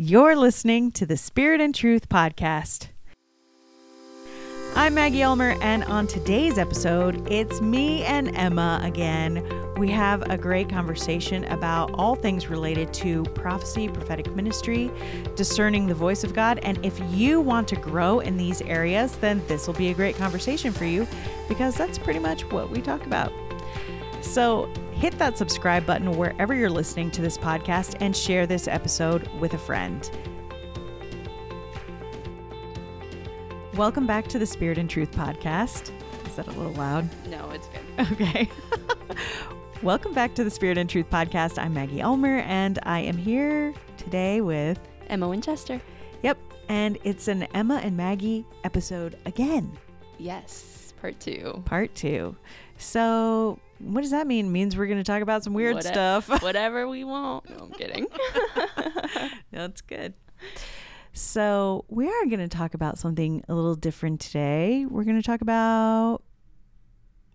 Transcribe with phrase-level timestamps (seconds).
[0.00, 2.86] You're listening to the Spirit and Truth podcast.
[4.76, 9.44] I'm Maggie Ulmer, and on today's episode, it's me and Emma again.
[9.76, 14.88] We have a great conversation about all things related to prophecy, prophetic ministry,
[15.34, 16.60] discerning the voice of God.
[16.62, 20.14] And if you want to grow in these areas, then this will be a great
[20.14, 21.08] conversation for you
[21.48, 23.32] because that's pretty much what we talk about.
[24.20, 29.28] So hit that subscribe button wherever you're listening to this podcast and share this episode
[29.38, 30.10] with a friend.
[33.74, 35.92] Welcome back to the Spirit and Truth podcast.
[36.26, 37.08] Is that a little loud?
[37.28, 38.12] No, it's good.
[38.12, 38.48] Okay.
[39.84, 41.62] Welcome back to the Spirit and Truth podcast.
[41.62, 45.80] I'm Maggie Ulmer and I am here today with Emma Winchester.
[46.24, 49.78] Yep, and it's an Emma and Maggie episode again.
[50.18, 51.62] Yes, part two.
[51.66, 52.34] Part 2.
[52.78, 54.52] So, what does that mean?
[54.52, 56.28] Means we're going to talk about some weird stuff.
[56.42, 57.48] Whatever we want.
[57.48, 58.06] No, I'm kidding.
[59.52, 60.14] That's good.
[61.12, 64.86] So, we are going to talk about something a little different today.
[64.86, 66.22] We're going to talk about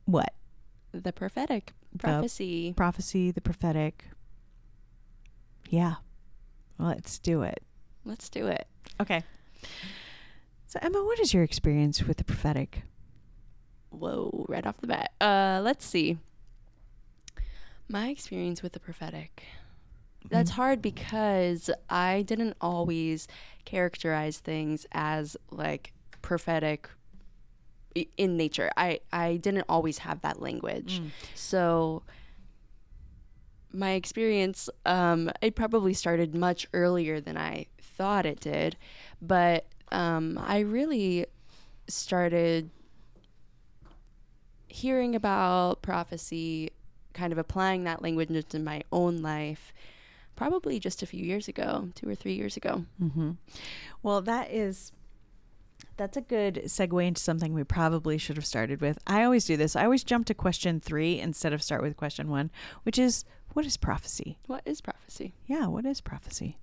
[0.05, 0.33] what?
[0.93, 2.73] the prophetic prophecy.
[2.73, 4.05] Prophecy, the prophetic.
[5.69, 5.95] Yeah.
[6.77, 7.63] Let's do it.
[8.05, 8.67] Let's do it.
[9.01, 9.23] Okay.
[10.67, 12.83] So, Emma, what is your experience with the prophetic?
[13.89, 15.11] Whoa, right off the bat.
[15.21, 16.17] Uh, let's see.
[17.89, 19.43] My experience with the prophetic.
[20.29, 20.61] That's Mm-hmm.
[20.61, 23.27] hard because I didn't always
[23.65, 26.89] characterize things as like prophetic
[28.17, 28.71] in nature.
[28.77, 31.01] I I didn't always have that language.
[31.01, 31.11] Mm.
[31.35, 32.03] So
[33.71, 38.77] my experience, um, it probably started much earlier than I thought it did,
[39.21, 41.25] but um, I really
[41.87, 42.69] started
[44.67, 46.71] hearing about prophecy,
[47.13, 49.73] kind of applying that language into my own life,
[50.35, 52.85] probably just a few years ago, two or three years ago.
[53.01, 53.31] Mm-hmm.
[54.01, 54.91] Well, that is
[55.97, 58.97] that's a good segue into something we probably should have started with.
[59.05, 59.75] I always do this.
[59.75, 62.51] I always jump to question three instead of start with question one,
[62.83, 64.37] which is what is prophecy?
[64.47, 65.35] What is prophecy?
[65.45, 66.57] Yeah, what is prophecy?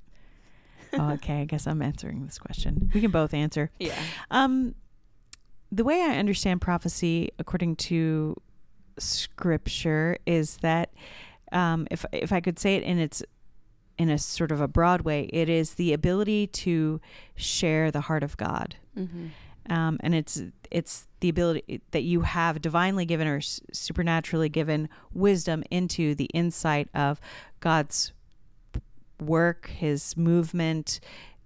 [0.93, 2.91] oh, okay, I guess I'm answering this question.
[2.93, 3.71] We can both answer.
[3.79, 4.01] Yeah.
[4.31, 4.75] Um,
[5.71, 8.37] the way I understand prophecy, according to
[9.01, 10.93] Scripture, is that
[11.53, 13.23] um, if if I could say it in its
[13.99, 17.01] in a sort of a broad way, it is the ability to
[17.35, 19.27] share the heart of God, Mm-hmm.
[19.73, 24.89] um, and it's it's the ability that you have divinely given or s- supernaturally given
[25.13, 27.21] wisdom into the insight of
[27.61, 28.13] God's
[29.21, 31.01] work, His movement,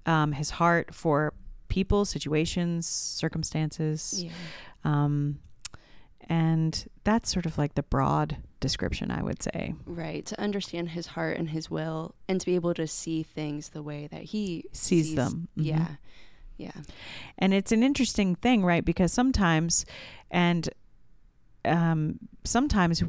[0.06, 1.32] um, His heart for
[1.68, 4.22] people, situations, circumstances.
[4.24, 4.30] Yeah.
[4.84, 5.38] Um,
[6.28, 9.74] and that's sort of like the broad description, I would say.
[9.84, 10.24] Right.
[10.26, 13.82] To understand his heart and his will and to be able to see things the
[13.82, 15.48] way that he Sees them.
[15.58, 15.64] Mhm.
[15.66, 15.88] Yeah.
[16.56, 16.82] Yeah.
[17.38, 18.84] And it's an interesting thing, right?
[18.84, 19.84] Because sometimes,
[20.30, 20.68] and
[21.64, 23.02] um, sometimes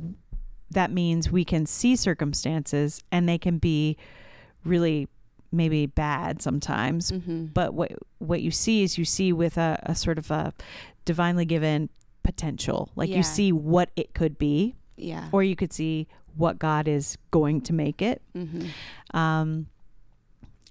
[0.72, 3.98] that means we can see circumstances and they can be
[4.64, 5.08] really
[5.52, 7.12] maybe bad sometimes.
[7.12, 7.46] Mm-hmm.
[7.46, 10.54] But what what you see is you see with a, a sort of a
[11.06, 11.90] divinely given
[12.26, 12.90] potential.
[12.96, 13.18] Like Yeah.
[13.18, 15.30] you see what it could be, Yeah.
[15.32, 18.22] or you could see what God is going to make it.
[18.36, 18.66] mm-hmm.
[19.18, 19.68] Um,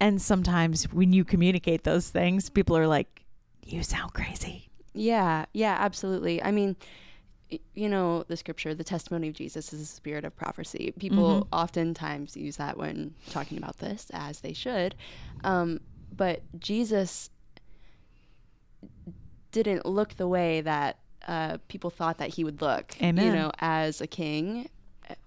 [0.01, 3.25] and sometimes when you communicate those things, people are like,
[3.65, 6.43] "You sound crazy." Yeah, yeah, absolutely.
[6.43, 6.77] I mean,
[7.75, 10.93] you know, the scripture, the testimony of Jesus is the spirit of prophecy.
[10.99, 11.47] People Mhm.
[11.53, 14.95] oftentimes use that when talking about this, as they should.
[15.45, 15.81] Um,
[16.15, 17.31] but Jesus
[19.53, 22.95] didn't look the way that uh, people thought that he would look.
[23.03, 23.27] Amen.
[23.27, 24.69] You know, as a king,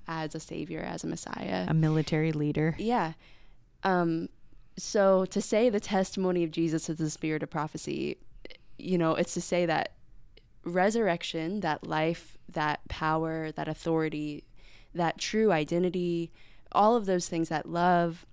[0.07, 1.65] as a savior, as a messiah.
[1.67, 2.75] A military leader.
[2.77, 3.13] Yeah.
[3.83, 4.29] Um,
[4.77, 8.17] so to say the testimony of Jesus is the spirit of prophecy,
[8.77, 9.93] you know, it's to say that
[10.63, 14.43] resurrection, that life, that power, that authority,
[14.93, 16.31] that true identity,
[16.71, 18.25] all of those things, that love,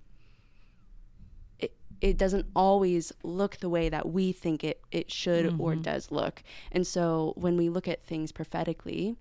[2.09, 5.81] it, doesn't always look the way that we think it, it should or Mhm.
[5.83, 6.43] does look.
[6.71, 9.15] And so when we look at things prophetically,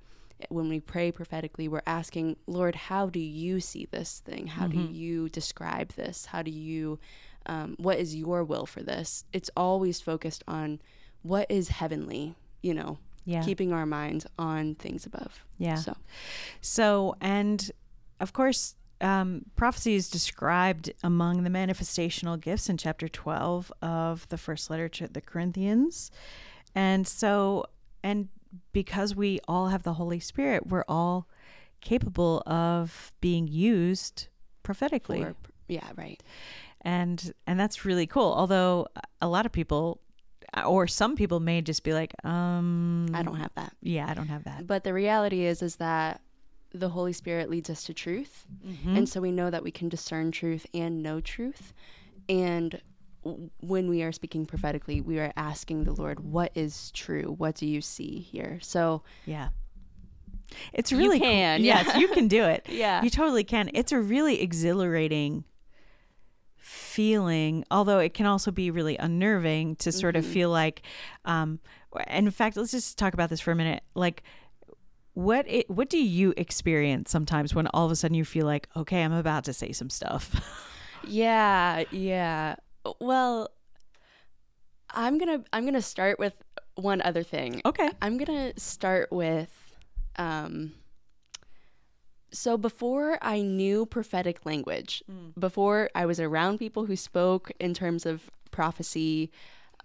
[0.48, 4.48] when we pray prophetically, we're asking, Lord, how do you see this thing?
[4.48, 4.94] How do Mhm.
[4.94, 6.26] you describe this?
[6.26, 6.98] How do you,
[7.46, 9.24] um, what is your will for this?
[9.32, 10.80] It's always focused on
[11.22, 13.42] what is heavenly, you know, Yeah.
[13.42, 15.44] keeping our minds on things above.
[15.56, 15.76] yeah.
[15.76, 15.96] So,
[16.60, 17.70] So, and
[18.20, 24.38] of course, um, prophecy is described among the manifestational gifts in chapter 12 of the
[24.38, 26.10] first letter to the Corinthians.
[26.74, 27.66] And so,
[28.02, 28.28] and
[28.72, 31.28] because we all have the Holy Spirit, we're all
[31.80, 34.28] capable of being used
[34.62, 35.22] prophetically.
[35.22, 35.34] for,
[35.68, 36.22] yeah, right.
[36.82, 38.86] and and that's really cool although
[39.20, 40.00] a lot of people
[40.66, 43.74] or some people may just be like um I don't have that.
[43.82, 46.20] yeah i don't have that But the reality is is that
[46.74, 48.46] the Holy Spirit leads us to truth.
[48.66, 48.96] Mm-hmm.
[48.96, 51.72] And so we know that we can discern truth and know truth.
[52.28, 52.80] And
[53.24, 57.34] w- when we are speaking prophetically, we are asking the Lord, what is true?
[57.38, 58.58] What do you see here?
[58.60, 59.48] So, yeah
[60.72, 61.26] it's really cool.
[61.26, 63.02] can, yes you can do it yeah.
[63.02, 63.70] You totally can.
[63.74, 65.44] It's a really exhilarating
[66.56, 70.32] feeling, although it can also be really unnerving to sort of Mhm.
[70.32, 70.82] feel like,
[71.24, 71.60] um,
[72.06, 73.82] and in fact, let's just talk about this for a minute.
[73.94, 74.22] Like,
[75.14, 78.68] what it, what do you experience sometimes when all of a sudden you feel like,
[78.76, 80.34] okay, I'm about to say some stuff?
[81.06, 82.56] Yeah, yeah.
[82.98, 83.50] Well,
[84.90, 86.34] I'm going to I'm to start with
[86.76, 87.60] one other thing.
[87.66, 87.90] okay.
[88.00, 89.50] I'm going to start with
[90.16, 90.72] um
[92.32, 95.04] so before I knew prophetic language,
[95.38, 99.30] before I was around people who spoke in terms of prophecy,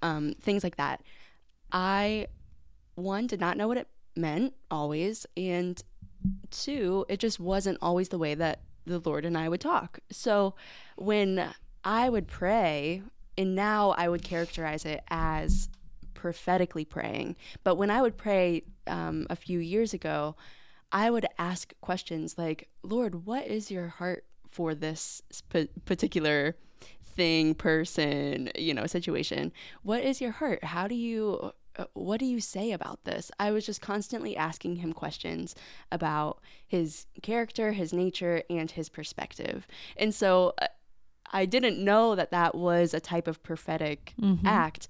[0.01, 1.03] um, things like that,
[1.71, 2.25] I
[2.95, 5.81] one did not know what it meant always, and
[6.51, 9.99] two, it just wasn't always the way that the Lord and I would talk.
[10.11, 10.55] So
[10.97, 11.53] when
[11.83, 13.01] I would pray,
[13.37, 15.69] and now I would characterize it as
[16.13, 20.35] prophetically praying, but when I would pray um, a few years ago,
[20.91, 26.55] I would ask questions like, Lord, what is your heart for this sp- particular
[27.03, 29.51] thing, person, you know, situation?
[29.83, 30.63] What is your heart?
[30.63, 31.51] How do you,
[31.93, 33.31] what do you say about this?
[33.39, 35.55] I was just constantly asking him questions
[35.91, 39.67] about his character, his nature, and his perspective.
[39.97, 40.67] And so uh,
[41.31, 44.39] I didn't know that that was a type of prophetic Mhm.
[44.45, 44.87] act,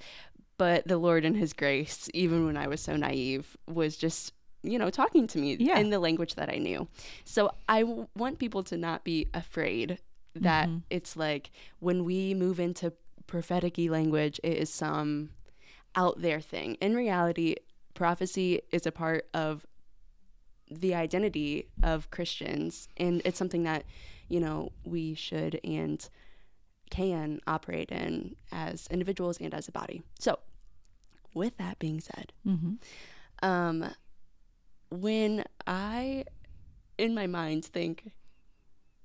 [0.57, 4.77] but the Lord in his grace, even when I was so naive, was just you
[4.77, 5.80] know talking to me Yeah.
[5.80, 6.88] in the language that I knew.
[7.24, 10.00] So I w- want people to not be afraid
[10.36, 10.83] that Mhm.
[10.89, 12.91] it's like when we move into
[13.25, 15.30] prophetic language, it is some
[15.95, 16.75] out there thing.
[16.75, 17.56] In reality,
[17.94, 19.65] prophecy is a part of
[20.69, 23.83] the identity of Christians, and it's something that
[24.27, 26.07] you know we should and
[26.91, 30.01] can operate in as individuals and as a body.
[30.19, 30.39] So,
[31.33, 32.77] with that being said, Mhm.
[33.41, 33.94] um,
[34.89, 36.25] when I,
[36.97, 38.12] in my mind, think,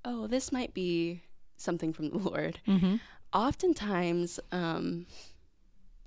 [0.04, 1.22] oh, this might be
[1.56, 3.00] something from the Lord, Mhm.
[3.32, 5.06] oftentimes um,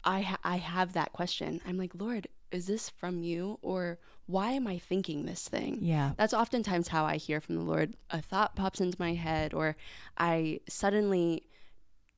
[0.08, 1.62] I, ha- I have that question.
[1.68, 3.60] I'm like, Lord, is this from you?
[3.62, 5.80] Or why am I thinking this thing?
[5.82, 6.14] Yeah.
[6.18, 7.96] That's oftentimes how I hear from the Lord.
[8.10, 9.76] A thought pops into my head, or
[10.18, 11.44] I suddenly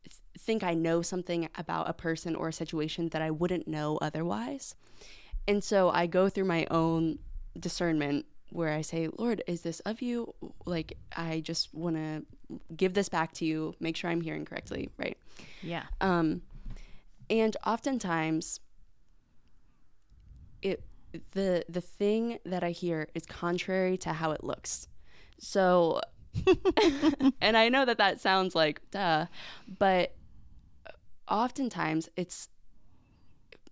[0.03, 3.97] th- think I know something about a person or a situation that I wouldn't know
[4.01, 4.75] otherwise.
[5.47, 7.19] And so I go through my own
[7.59, 10.33] discernment where I say, Lord, is this of you?
[10.65, 12.24] Like, I just want to
[12.75, 15.18] give this back to you, make sure I'm hearing correctly, right?
[15.62, 15.83] Yeah.
[16.01, 16.42] Um,
[17.30, 18.60] and oftentimes,
[20.62, 20.84] it
[21.31, 24.88] the the thing that I hear is contrary to how it looks.
[25.40, 26.02] So,
[27.42, 29.28] and I know that that sounds like duh,
[29.78, 30.16] but
[31.28, 32.50] oftentimes it's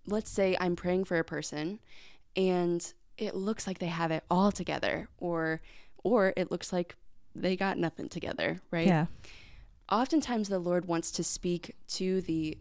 [0.06, 1.80] let's say I'm praying for a person,
[2.36, 5.60] and it looks like they have it all together, or
[6.02, 6.96] or it looks like
[7.34, 8.86] they got nothing together, right?
[8.86, 9.06] Yeah.
[9.90, 12.56] oftentimes the Lord wants to speak to the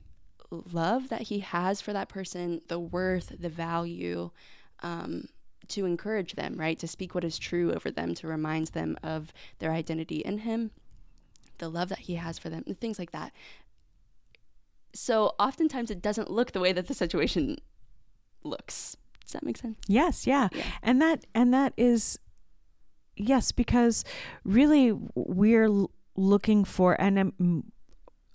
[0.49, 4.31] love that He has for that person, the worth, the value,
[4.81, 5.27] um,
[5.69, 6.79] to encourage them, right?
[6.79, 10.71] To speak what is true over them, to remind them of their identity in Him,
[11.57, 13.33] the love that He has for them, and things like that.
[14.93, 17.57] So oftentimes it doesn't look the way that the situation
[18.43, 18.97] looks.
[19.23, 19.77] Does that make sense?
[19.87, 20.47] Yes, yeah.
[20.53, 20.63] Yeah.
[20.81, 22.17] And that and that is
[23.17, 24.05] yes because
[24.45, 25.69] really we're
[26.15, 27.71] looking for and um,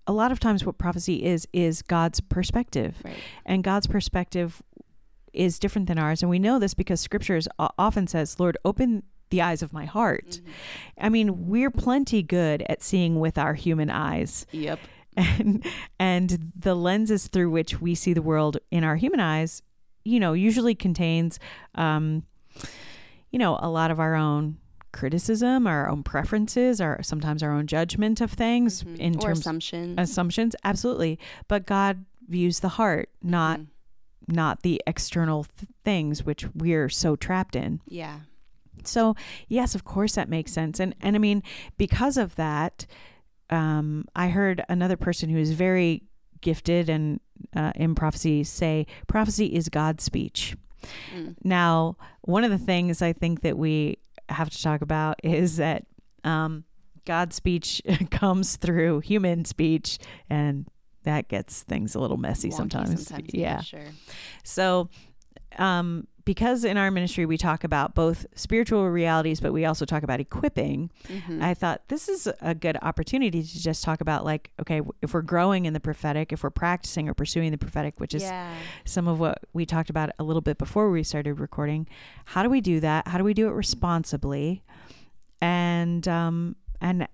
[0.07, 2.97] a lot of times what prophecy is is God's perspective.
[3.05, 3.17] Right.
[3.45, 4.63] And God's perspective
[5.33, 9.41] is different than ours and we know this because scriptures often says, "Lord, open the
[9.41, 10.41] eyes of my heart."
[10.99, 14.47] I mean, we're plenty good at seeing with our human eyes.
[14.53, 14.79] Yep.
[15.17, 15.65] and
[15.99, 19.63] and the lenses through which we see the world in our human eyes
[20.05, 21.39] you know usually contains
[21.75, 22.25] um
[23.31, 24.57] you know a lot of our own
[24.93, 28.99] criticism our own preferences our sometimes our own judgment of things Mhm.
[28.99, 29.95] in or terms assumptions.
[29.99, 31.19] assumptions absolutely
[31.49, 33.67] but god views the heart not Mhm.
[34.29, 38.21] not the external th- things which we're so trapped in Yeah.
[38.85, 39.17] so
[39.49, 40.79] yes, of course that makes sense.
[40.81, 41.43] And and I mean,
[41.77, 42.87] because of that,
[43.51, 46.03] um, I heard another person who is very
[46.41, 47.21] gifted and
[47.55, 50.57] uh, in prophecy say prophecy is God's speech.
[51.15, 51.35] Mm.
[51.45, 53.99] Now, one of the things I think that we
[54.29, 55.85] have to talk about is that
[56.25, 56.65] um,
[57.05, 59.99] God's speech comes through human speech,
[60.31, 60.67] and
[61.05, 63.07] that gets things a little messy sometimes.
[63.07, 63.61] sometimes, Yeah.
[63.61, 63.87] sure.
[64.45, 64.89] So,
[65.59, 70.03] um, because in our ministry we talk about both spiritual realities, but we also talk
[70.03, 71.43] about equipping, Mhm.
[71.43, 75.23] I thought this is a good opportunity to just talk about, like, okay, if we're
[75.23, 78.55] growing in the prophetic, if we're practicing or pursuing the prophetic, which is yeah.
[78.85, 81.87] some of what we talked about a little bit before we started recording.
[82.27, 83.09] How do we do that?
[83.09, 84.63] How do we do it responsibly?
[85.41, 87.09] And um and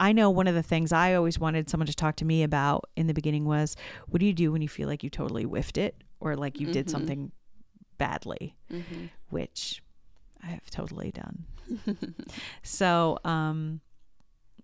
[0.00, 2.88] I know one of the things I always wanted someone to talk to me about
[2.96, 3.74] in the beginning was
[4.06, 6.70] what do you do when you feel like you totally whiffed it or like you
[6.70, 6.90] did Mhm.
[6.90, 7.32] something
[7.98, 9.82] badly, hmm which
[10.42, 11.44] I have totally done.
[12.62, 13.80] So, um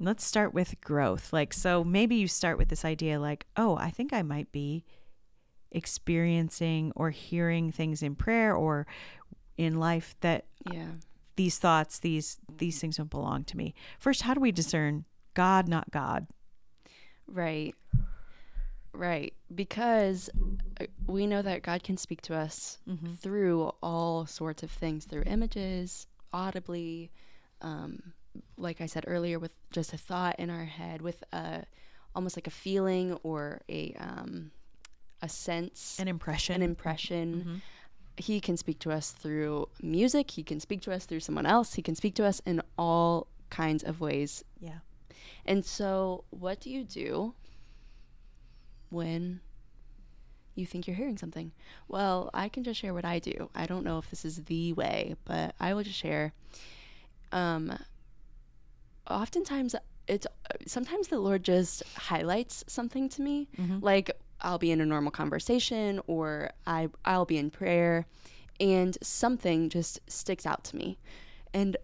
[0.01, 1.33] let's start with growth.
[1.33, 4.85] Like so maybe you start with this idea like, "Oh, I think I might be
[5.71, 8.87] experiencing or hearing things in prayer or
[9.57, 10.87] in life that yeah.
[11.37, 15.69] these thoughts, these these things don't belong to me." First, how do we discern God
[15.69, 16.27] not God?
[17.27, 17.75] Right.
[18.95, 19.35] Right.
[19.55, 20.31] Because
[20.81, 23.15] uh, we know that God can speak to us Mm-hmm.
[23.15, 27.11] through all sorts of things through images, audibly,
[27.61, 28.13] um,
[28.57, 31.65] like I said earlier, with just a thought in our head, with a
[32.15, 34.53] almost like a feeling or a um,
[35.23, 36.55] a sense, An impression.
[36.57, 37.45] an impression.
[37.47, 37.61] Mhm.
[38.17, 40.31] He can speak to us through music.
[40.33, 41.75] He can speak to us through someone else.
[41.75, 44.79] He can speak to us in all kinds of ways Yeah.
[45.45, 47.35] and so, what do you do
[48.95, 49.41] when
[50.55, 51.53] you think you're hearing something?
[51.89, 53.51] Well, I can just share what I do.
[53.55, 56.33] I don't know if this is the way, but I will just share.
[57.33, 57.77] Um,
[59.11, 59.75] oftentimes,
[60.07, 60.27] it's
[60.67, 63.49] sometimes the Lord just highlights something to me.
[63.59, 63.83] Mhm.
[63.83, 64.11] Like
[64.41, 68.07] I'll be in a normal conversation, or I I'll be in prayer,
[68.61, 70.99] and something just sticks out to me,
[71.53, 71.77] and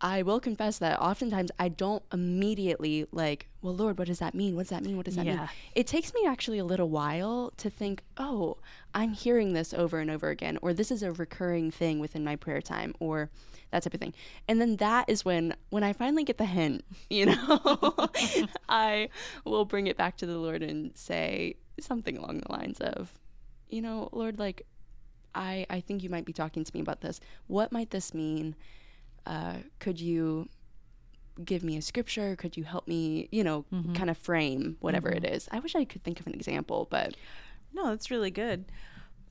[0.00, 4.54] I will confess that oftentimes I don't immediately like, well, Lord, what does that mean?
[4.54, 4.96] What does that mean?
[4.96, 5.48] What does that mean?
[5.74, 8.58] It takes me actually a little while to think, oh,
[8.94, 12.36] I'm hearing this over and over again, or this is a recurring thing within my
[12.36, 13.28] prayer time, or
[13.72, 14.14] that type of thing.
[14.46, 18.08] And then that is when, when I finally get the hint, you know,
[18.68, 19.08] I
[19.44, 23.14] will bring it back to the Lord and say something along the lines of,
[23.68, 24.64] you know, Lord, like,
[25.34, 27.18] I, I think you might be talking to me about this.
[27.48, 28.54] What might this mean?
[29.26, 30.48] Uh, could you
[31.44, 32.36] give me a scripture?
[32.36, 33.94] Could you help me, you know, Mhm.
[33.94, 35.48] kind of frame whatever it is?
[35.52, 37.14] I wish I could think of an example, but
[37.72, 38.64] No, that's really good.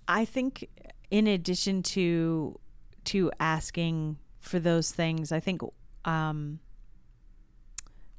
[0.08, 0.70] I think
[1.10, 2.60] in addition to
[3.06, 5.62] to asking for those things, I think
[6.06, 6.60] um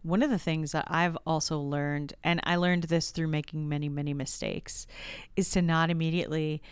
[0.03, 3.89] one of the things that I've also learned, and I learned this through making many,
[3.89, 4.87] many mistakes,
[5.35, 6.63] is to not immediately,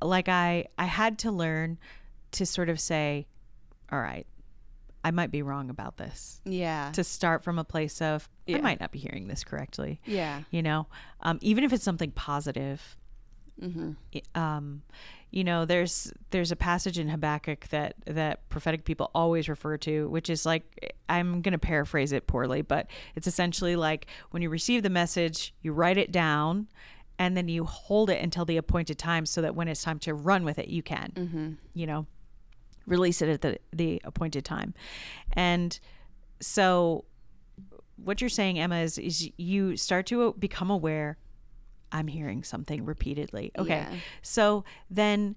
[0.00, 1.78] like I, I had to learn
[2.32, 3.26] to sort of say,
[3.90, 4.24] "All right,
[5.04, 6.90] I might be wrong about this." yeah.
[6.92, 8.58] To start from a place of, Yeah.
[8.58, 10.00] I might not be hearing this correctly.
[10.06, 10.42] yeah.
[10.50, 10.86] You know,
[11.20, 12.96] um, even if it's something positive,
[13.60, 13.92] hmm
[14.34, 14.82] um,
[15.30, 20.08] you know, there's there's a passage in Habakkuk that that prophetic people always refer to,
[20.08, 24.48] which is like I'm going to paraphrase it poorly, but it's essentially like when you
[24.50, 26.66] receive the message, you write it down,
[27.18, 30.14] and then you hold it until the appointed time, so that when it's time to
[30.14, 32.06] run with it, you can, hmm you know,
[32.90, 34.74] release it at the the appointed time,
[35.32, 35.80] and
[36.40, 37.04] so
[37.96, 41.16] what you're saying, Emma, is is you start to become aware.
[41.92, 43.52] I'm hearing something repeatedly.
[43.58, 43.70] Okay.
[43.70, 43.94] Yeah.
[44.22, 45.36] So then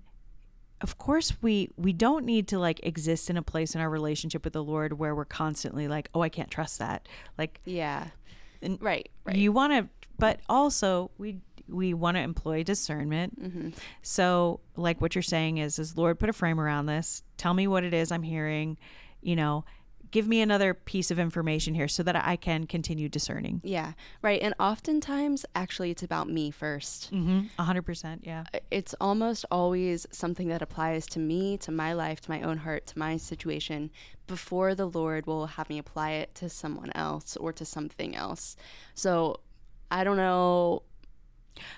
[0.82, 4.44] of course we we don't need to like exist in a place in our relationship
[4.44, 7.08] with the Lord where we're constantly like, "Oh, I can't trust that."
[7.38, 8.08] Like Yeah.
[8.62, 9.10] And right.
[9.26, 9.36] Right.
[9.36, 11.40] you want to but also we
[11.74, 13.34] we want to employ discernment.
[13.40, 13.70] hmm
[14.02, 17.24] So, like what you're saying is is Lord put a frame around this.
[17.38, 18.78] Tell me what it is I'm hearing,
[19.22, 19.66] you know,
[20.12, 23.62] give me another piece of information here so that I can continue discerning.
[23.64, 23.94] Yeah.
[24.22, 24.40] Right.
[24.44, 27.12] And oftentimes, actually, it's about me first.
[27.12, 27.50] Mhm.
[27.58, 28.44] 100%, yeah.
[28.70, 32.86] It's almost always something that applies to me, to my life, to my own heart,
[32.88, 33.90] to my situation,
[34.28, 38.56] before the Lord will have me apply it to someone else or to something else.
[38.94, 39.40] So
[39.90, 40.84] I don't know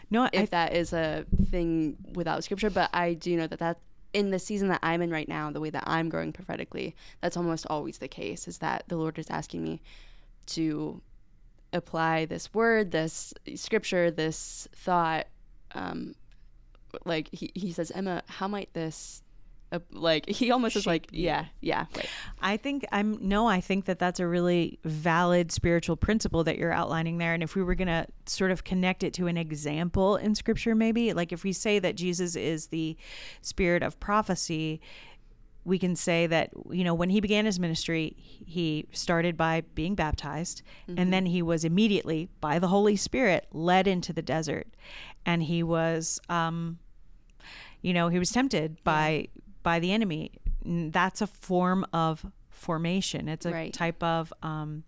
[0.09, 3.79] No, if I that is a thing without scripture, but I do know that that
[4.13, 7.35] in the season that I'm in right now, the way that I'm growing prophetically, that's
[7.35, 9.81] almost always the case is that the Lord is asking me
[10.47, 11.01] to
[11.73, 15.27] apply this word, this scripture, this thought.
[15.73, 16.15] Um,
[17.03, 19.21] like he, he says, Emma, how might this,
[19.91, 22.09] like, he almost is like, yeah, yeah, right.
[22.41, 26.71] I think I'm no, I think that that's a really valid spiritual principle that you're
[26.73, 27.33] outlining there.
[27.33, 30.75] And if we were going to sort of connect it to an example in scripture,
[30.75, 32.95] maybe like if we say that Jesus is the
[33.41, 34.79] spirit of prophecy,
[35.65, 39.95] we can say that you know when he began his ministry he started by being
[39.95, 40.99] baptized Mm-hmm.
[40.99, 44.67] and then he was immediately by the holy spirit led into the desert
[45.25, 46.77] and he was um
[47.81, 49.27] you know he was tempted by
[49.65, 50.31] by the enemy
[50.63, 53.73] that's a form of formation it's a Right.
[53.73, 54.83] type of um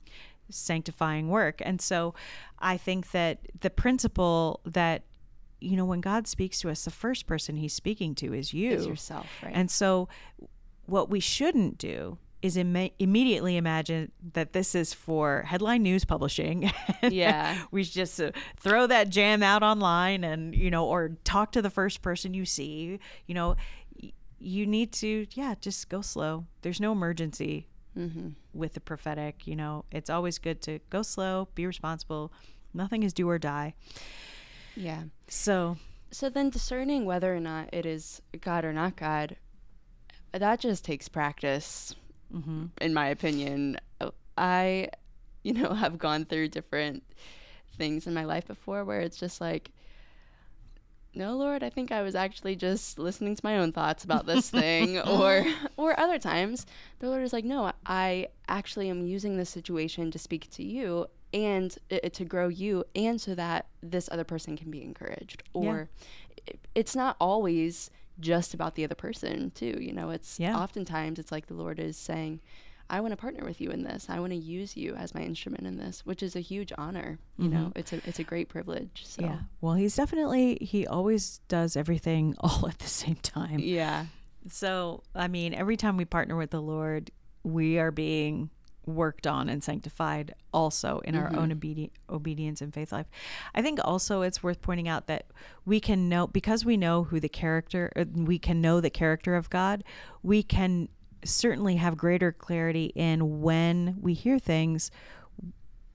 [0.50, 2.14] sanctifying work and so
[2.60, 5.04] i think that the principle that
[5.60, 8.72] you know when god speaks to us the first person he's speaking to is you
[8.72, 9.52] Is yourself, right?
[9.56, 10.08] and so,
[10.86, 16.72] what we shouldn't do is Im- immediately imagine that this is for headline news publishing.
[17.02, 17.58] Yeah.
[17.72, 21.62] we should just uh, throw that jam out online and, you know, or talk to
[21.64, 23.00] the first person you see.
[23.26, 23.56] You know,
[24.40, 26.46] you need to, yeah, just go slow.
[26.62, 27.68] There's no emergency
[27.98, 28.30] mm-hmm.
[28.54, 29.48] with the prophetic.
[29.48, 32.32] You know, it's always good to go slow, be responsible.
[32.74, 33.74] Nothing is do or die.
[34.76, 35.04] Yeah.
[35.28, 35.78] So,
[36.12, 39.36] So then discerning whether or not it is God or not God,
[40.32, 41.96] that just takes practice,
[42.34, 42.70] mhm.
[42.80, 43.78] in my opinion.
[44.38, 44.90] I,
[45.44, 47.04] you know, have gone through different
[47.78, 49.72] things in my life before where it's just like,
[51.16, 54.50] no, Lord, I think I was actually just listening to my own thoughts about this
[54.50, 55.00] thing.
[55.08, 55.46] or,
[55.76, 56.66] or other times,
[57.00, 61.08] the Lord is like, no, I actually am using this situation to speak to you
[61.34, 65.44] and uh, to grow you, and so that this other person can be encouraged.
[65.54, 65.62] Yeah.
[65.62, 65.90] Or
[66.46, 69.78] it- it's not always just about the other person, too.
[69.80, 70.58] You know, it's Yeah.
[70.58, 72.40] oftentimes it's like the Lord is saying,
[72.90, 74.08] I want to partner with you in this.
[74.10, 77.20] I want to use you as my instrument in this, which is a huge honor.
[77.38, 79.04] You know, it's a it's a great privilege.
[79.06, 79.32] So Mm-hmm.
[79.34, 79.40] yeah.
[79.62, 83.60] Well, he's definitely, he always does everything all at the same time.
[83.60, 84.06] yeah.
[84.50, 87.12] So, I mean, every time we partner with the Lord,
[87.44, 88.50] we are being
[88.86, 93.08] worked on and sanctified also in our own obedi- obedience and faith life.
[93.54, 95.26] I think also it's worth pointing out that
[95.66, 99.50] we can know because we know who the character we can know the character of
[99.50, 99.84] God,
[100.24, 100.88] we can
[101.28, 104.90] certainly have greater clarity in when we hear things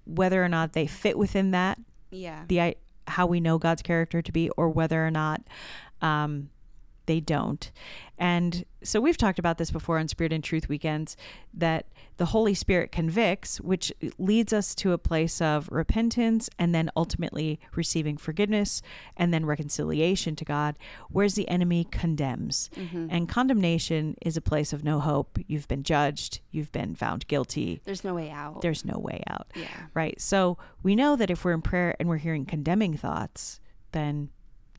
[0.05, 1.79] whether or not they fit within that
[2.11, 2.45] Yeah.
[2.49, 2.77] the
[3.09, 5.43] how we know God's character to be, or whether or not
[6.01, 6.51] um,
[7.06, 7.70] they don't.
[8.18, 11.16] And so we've talked about this before on Spirit and Truth weekends
[11.55, 11.87] that
[12.18, 17.59] the Holy Spirit convicts, which leads us to a place of repentance and then ultimately
[17.74, 18.81] receiving forgiveness
[19.16, 20.77] and then reconciliation to God,
[21.11, 22.70] whereas the enemy condemns.
[22.77, 23.09] Mm-hmm.
[23.11, 25.38] And condemnation is a place of no hope.
[25.48, 28.61] You've been judged, you've been found guilty, There's no way out.
[28.61, 29.50] there's no way out.
[29.57, 29.66] yeah.
[29.94, 30.20] Right.
[30.20, 33.59] So we know that if we're in prayer and we're hearing condemning thoughts,
[33.90, 34.29] then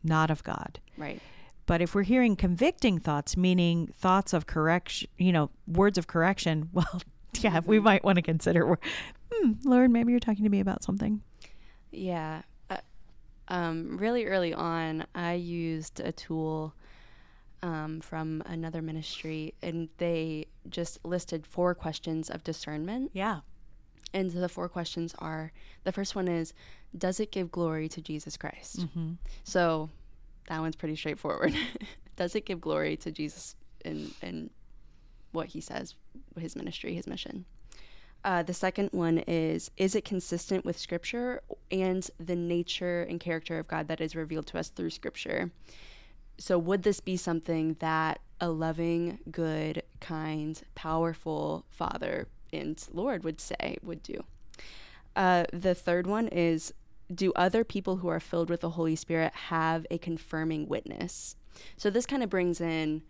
[0.04, 0.80] not of God.
[0.98, 1.22] Right.
[1.66, 6.70] But if we're hearing convicting thoughts, meaning thoughts of correction, you know, words of correction,
[6.74, 7.02] well,
[7.40, 8.78] yeah, we might want to consider,
[9.32, 11.22] hmm, Lord, maybe you're talking to me about something.
[11.92, 12.42] Yeah.
[12.70, 12.78] Uh,
[13.48, 16.74] um, really early on, I used a tool
[17.62, 23.12] um, from another ministry, and they just listed four questions of discernment.
[23.14, 23.40] Yeah.
[24.14, 25.52] And the four questions are
[25.86, 26.54] the first one is,
[26.96, 28.82] does it give glory to Jesus Christ?
[28.82, 29.14] Mm-hmm.
[29.44, 29.90] So
[30.48, 31.56] that one's pretty straightforward.
[32.16, 34.50] does it give glory to Jesus in, in
[35.32, 35.96] what he says,
[36.38, 37.46] his ministry, his mission?
[38.24, 43.60] Uh, the second one is Is it consistent with Scripture and the nature and character
[43.60, 45.52] of God that is revealed to us through Scripture?
[46.38, 53.42] So, would this be something that a loving, good, kind, powerful Father and Lord would
[53.42, 54.24] say, would do?
[55.16, 56.74] Uh, the third one is
[57.14, 61.36] Do other people who are filled with the Holy Spirit have a confirming witness?
[61.78, 63.04] So, this kind of brings in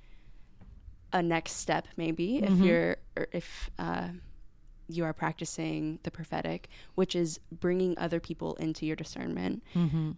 [1.12, 4.10] a next step, maybe, if you're, or if, uh,
[4.90, 10.12] you are practicing the prophetic, which is bringing other people into your discernment, Mm-hmm.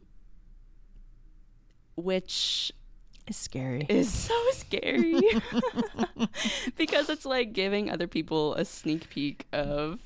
[1.96, 2.72] which
[3.28, 3.86] is scary.
[3.90, 5.22] is so scary
[6.76, 10.00] because it's like giving other people a sneak peek of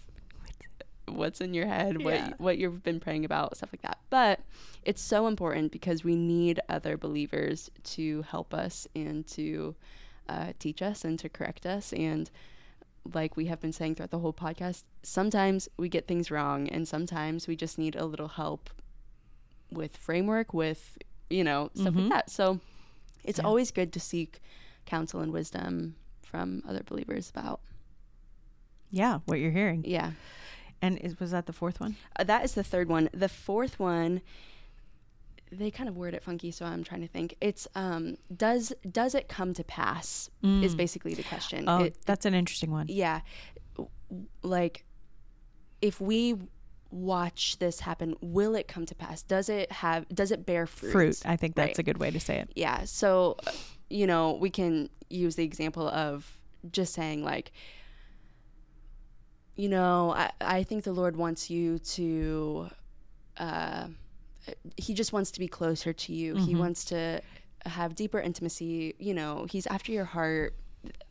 [1.15, 2.33] what's in your head, what Yeah.
[2.37, 3.97] what you've been praying about, stuff like that.
[4.09, 4.39] But
[4.83, 9.75] it's so important because we need other believers to help us and to
[10.27, 12.29] uh, teach us and to correct us and
[13.13, 16.87] like we have been saying throughout the whole podcast, sometimes we get things wrong and
[16.87, 18.69] sometimes we just need a little help
[19.71, 20.97] with framework, with,
[21.29, 22.01] you know, stuff Mhm.
[22.01, 22.29] like that.
[22.29, 22.59] So
[23.23, 23.45] it's Yeah.
[23.45, 24.41] always good to seek
[24.85, 27.61] counsel and wisdom from other believers about.
[28.91, 29.83] yeah, what you're hearing.
[29.87, 30.11] Yeah.
[30.81, 31.95] And is, was that the fourth one?
[32.17, 33.09] Uh, that is the third one.
[33.13, 34.21] The fourth one,
[35.51, 37.35] they kind of word it funky, so I'm trying to think.
[37.41, 40.29] It's um, does does it come to pass?
[40.43, 40.77] Is Mm.
[40.77, 41.65] basically the question.
[41.67, 42.85] Oh, It- that's an interesting one.
[42.87, 43.21] yeah,
[44.41, 44.85] like
[45.81, 46.35] if we
[46.91, 49.21] watch this happen, will it come to pass?
[49.21, 50.07] Does it have?
[50.09, 50.91] Does it bear fruit?
[50.91, 51.21] Fruit.
[51.25, 51.79] I think that's Right.
[51.79, 52.51] a good way to say it.
[52.55, 52.85] Yeah.
[52.85, 53.51] So, uh,
[53.89, 56.39] you know, we can use the example of
[56.71, 57.51] just saying like
[59.59, 62.69] you know i, I think the lord wants you to
[63.39, 63.87] uh,
[64.77, 66.35] he just wants to be closer to you.
[66.35, 67.21] He wants to
[67.65, 68.95] have deeper intimacy.
[68.99, 70.55] You know he's after your heart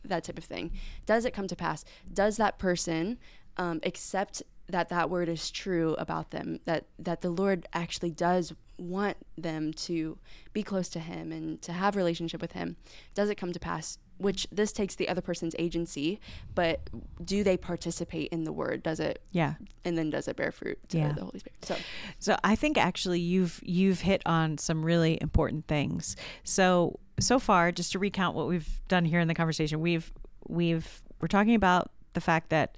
[0.03, 0.71] that type of thing.
[1.05, 1.85] Does it come to pass?
[2.11, 3.19] Does that person
[3.57, 8.53] um, accept that that word is true about them that that the lord actually does
[8.77, 10.17] want them to
[10.53, 12.77] be close to him and to have relationship with him?
[13.13, 16.19] Does it come to pass which this takes the other person's agency
[16.53, 16.89] but
[17.23, 19.55] do they participate in the word does it Yeah.
[19.83, 21.13] and then does it bear fruit to Yeah.
[21.13, 21.75] the holy spirit so
[22.19, 26.15] So I think actually you've you've hit on some really important things.
[26.43, 30.11] So so far, just to recount what we've done here in the conversation, we've
[30.47, 32.77] we've we're talking about the fact that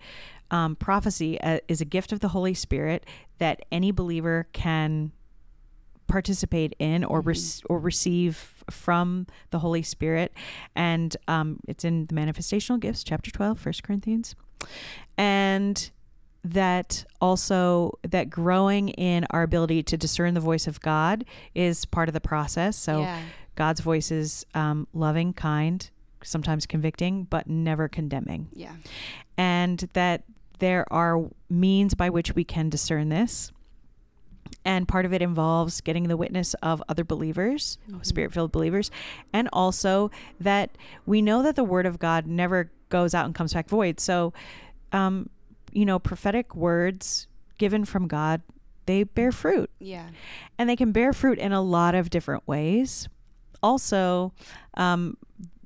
[0.52, 3.06] um, prophecy uh, is a gift of the Holy Spirit
[3.38, 5.12] that any believer can
[6.08, 7.38] participate in or rec-
[7.70, 10.34] or receive from the Holy Spirit,
[10.76, 14.36] and um, it's in the manifestational gifts, chapter 12, 1 Corinthians,
[15.18, 15.92] and
[16.44, 22.10] that also that growing in our ability to discern the voice of God is part
[22.10, 22.76] of the process.
[22.76, 23.22] So yeah.
[23.56, 25.88] God's voice is um, loving, kind,
[26.24, 28.50] sometimes convicting, but never condemning.
[28.54, 28.74] Yeah.
[29.38, 30.24] And that
[30.60, 33.52] there are means by which we can discern this.
[34.72, 38.90] And part of it involves getting the witness of other believers, spirit filled believers,
[39.34, 43.54] and also that we know that the word of God never goes out and comes
[43.54, 44.00] back void.
[44.00, 44.32] So,
[44.94, 45.30] um,
[45.74, 48.44] you know, prophetic words given from God,
[48.86, 50.08] they bear fruit yeah
[50.58, 53.10] and they can bear fruit in a lot of different ways.
[53.62, 54.34] Also,
[54.76, 55.18] um,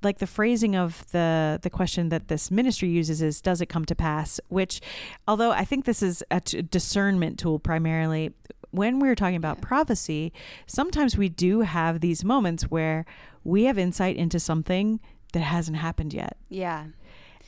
[0.06, 3.86] like the phrasing of the the question that this ministry uses is "Does it come
[3.86, 4.80] to pass?" Which,
[5.28, 8.34] although I think this is a t- discernment tool primarily,
[8.76, 9.68] when we're talking about Yeah.
[9.68, 10.34] prophecy,
[10.68, 13.06] sometimes we do have these moments where
[13.44, 15.00] we have insight into something
[15.34, 16.86] that hasn't happened yet, yeah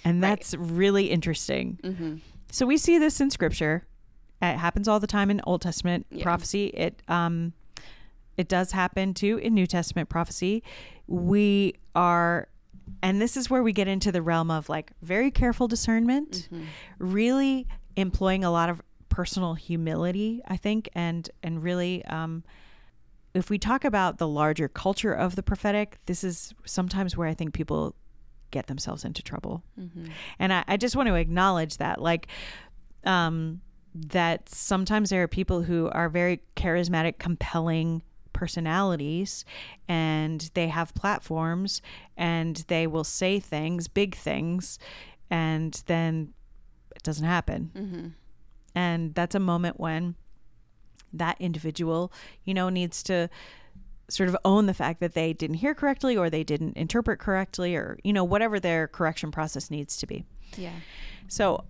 [0.03, 0.29] and Right.
[0.29, 1.79] that's really interesting.
[1.83, 2.15] mm-hmm.
[2.51, 3.85] So we see this in scripture.
[4.41, 6.23] It happens all the time in Old Testament Yeah.
[6.23, 6.67] prophecy.
[6.67, 7.53] It um
[8.37, 10.61] it does happen too in New Testament prophecy.
[11.07, 12.47] We are
[13.01, 16.63] and this is where we get into the realm of like very careful discernment, Mm-hmm.
[16.99, 18.81] really employing a lot of
[19.17, 22.43] personal humility, I think, and and really um
[23.33, 27.33] if we talk about the larger culture of the prophetic, this is sometimes where I
[27.35, 27.93] think people
[28.51, 30.05] get themselves into trouble Mm-hmm.
[30.39, 32.27] and I, I just want to acknowledge that like
[33.03, 33.61] um
[34.17, 38.03] that sometimes there are people who are very charismatic compelling
[38.33, 39.43] personalities
[39.87, 41.81] and they have platforms
[42.15, 44.77] and they will say things big things
[45.31, 46.33] and then
[46.95, 48.07] it doesn't happen Mm-hmm.
[48.77, 50.15] And that's a moment when
[51.13, 52.11] that individual
[52.43, 53.29] you know needs to
[54.09, 57.75] sort of own the fact that they didn't hear correctly or they didn't interpret correctly
[57.75, 60.71] or you know whatever their correction process needs to be yeah
[61.27, 61.65] so,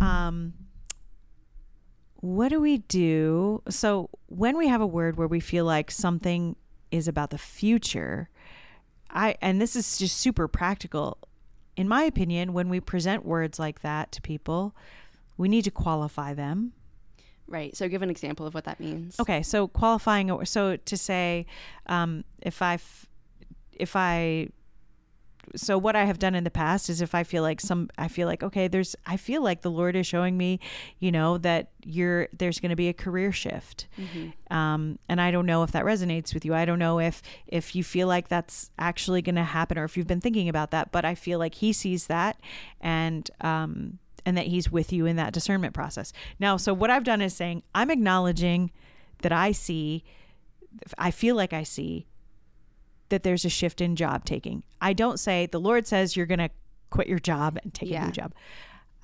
[0.00, 0.54] um,
[2.16, 3.62] what do we do?
[3.68, 6.56] So, when we have a word where we feel like something
[6.90, 8.30] is about the future,
[9.10, 11.18] I and this is just super practical.
[11.76, 14.74] In my opinion, when we present words like that to people,
[15.40, 16.72] we need to qualify them.
[17.48, 20.26] right so give an example of what that means Okay, so qualifying.
[20.44, 21.46] So to say,
[21.86, 22.10] um,
[22.50, 22.74] if I,
[23.86, 24.48] if I,
[25.56, 28.06] so what I have done in the past is if I feel like some, I
[28.08, 30.60] feel like okay, there's, I feel like the Lord is showing me,
[31.00, 34.54] you know, that you're there's going to be a career shift, Mm-hmm.
[34.56, 36.54] um, and I don't know if that resonates with you.
[36.54, 39.96] I don't know if if you feel like that's actually going to happen or if
[39.96, 40.92] you've been thinking about that.
[40.92, 42.38] But I feel like He sees that,
[42.80, 46.12] and um, and that He's with you in that discernment process.
[46.38, 48.70] Now, so what I've done is saying I'm acknowledging
[49.22, 50.04] that I see,
[50.98, 52.06] I feel like I see
[53.08, 54.62] that there's a shift in job taking.
[54.80, 56.50] I don't say the Lord says you're going to
[56.90, 58.32] quit your job and take a new job.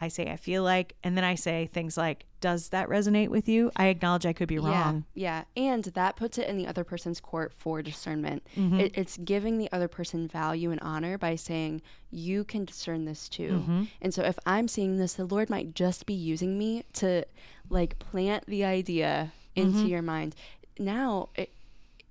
[0.01, 3.49] I say I feel like, and then I say things like, "Does that resonate with
[3.49, 5.05] you?" I acknowledge I could be wrong.
[5.15, 8.47] Yeah, yeah, and that puts it in the other person's court for discernment.
[8.57, 8.81] Mm-hmm.
[8.81, 11.81] It, it's giving the other person value and honor by saying
[12.11, 13.63] you can discern this too.
[13.63, 13.85] Mm-hmm.
[14.03, 17.25] And so if I'm seeing this, the Lord might just be using me to
[17.71, 19.87] like plant the idea into Mm-hmm.
[19.87, 20.35] your mind.
[20.79, 21.49] Now, i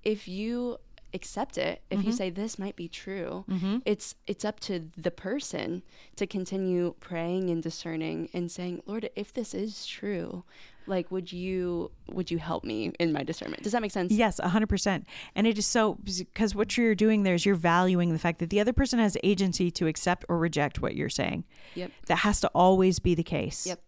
[0.04, 0.78] if you
[1.15, 2.08] accept it, if Mm-hmm.
[2.08, 3.45] you say this might be true,
[3.86, 5.82] it's it's up to the person
[6.17, 10.43] to continue praying and discerning and saying, Lord, if this is true,
[10.88, 13.63] like would you would you help me in my discernment?
[13.63, 14.12] Does that make sense?
[14.12, 15.04] Yes, 100%.
[15.36, 18.49] And it is so because what you're doing there is you're valuing the fact that
[18.51, 21.43] the other person has agency to accept or reject what you're saying.
[21.75, 21.91] Yep.
[22.08, 23.65] That has to always be the case.
[23.65, 23.80] Yep.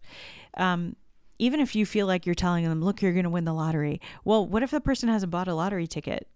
[0.56, 0.96] Um,
[1.38, 4.00] even if you feel like you're telling them, look, you're going to win the lottery.
[4.24, 6.26] Well, what if the person hasn't bought a lottery ticket?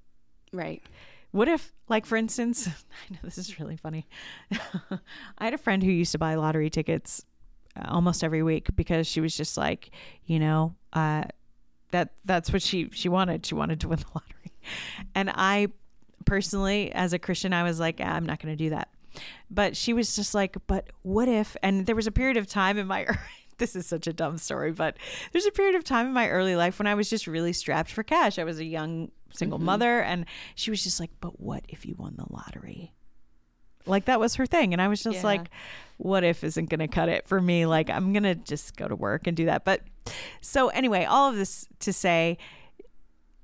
[0.52, 0.82] Right.
[1.30, 2.68] what if, like, for instance,
[3.10, 4.06] I know this is really funny.
[5.38, 7.24] I had a friend who used to buy lottery tickets
[7.76, 9.90] uh, almost every week because she was just like,
[10.26, 11.24] you know, uh,
[11.90, 13.44] that that's what she she wanted.
[13.44, 14.52] She wanted to win the lottery,
[15.14, 15.68] and I
[16.24, 18.88] personally, as a Christian, I was like, ah, I'm not going to do that.
[19.50, 21.56] But she was just like, but what if?
[21.62, 23.06] And there was a period of time in my
[23.58, 24.96] this is such a dumb story, but
[25.32, 27.90] there's a period of time in my early life when I was just really strapped
[27.90, 28.38] for cash.
[28.38, 29.66] I was a young single mm-hmm.
[29.66, 32.92] mother, and she was just like, but what if you won the lottery?
[33.86, 34.72] Like that was her thing.
[34.72, 35.24] And I was just yeah.
[35.24, 35.50] like,
[35.96, 37.66] what if isn't going to cut it for me?
[37.66, 39.64] Like, I'm going to just go to work and do that.
[39.64, 39.82] But
[40.40, 42.38] so, anyway, all of this to say,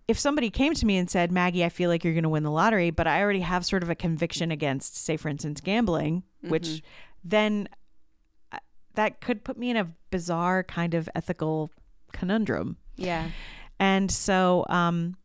[0.06, 2.42] if somebody came to me and said, Maggie, I feel like you're going to win
[2.42, 6.22] the lottery, but I already have sort of a conviction against, say, for instance, gambling,
[6.22, 6.50] mm-hmm.
[6.50, 6.82] which
[7.22, 7.68] then
[8.98, 11.70] that could put me in a bizarre kind of ethical
[12.12, 12.76] conundrum.
[12.96, 13.30] Yeah.
[13.78, 15.16] And so, um,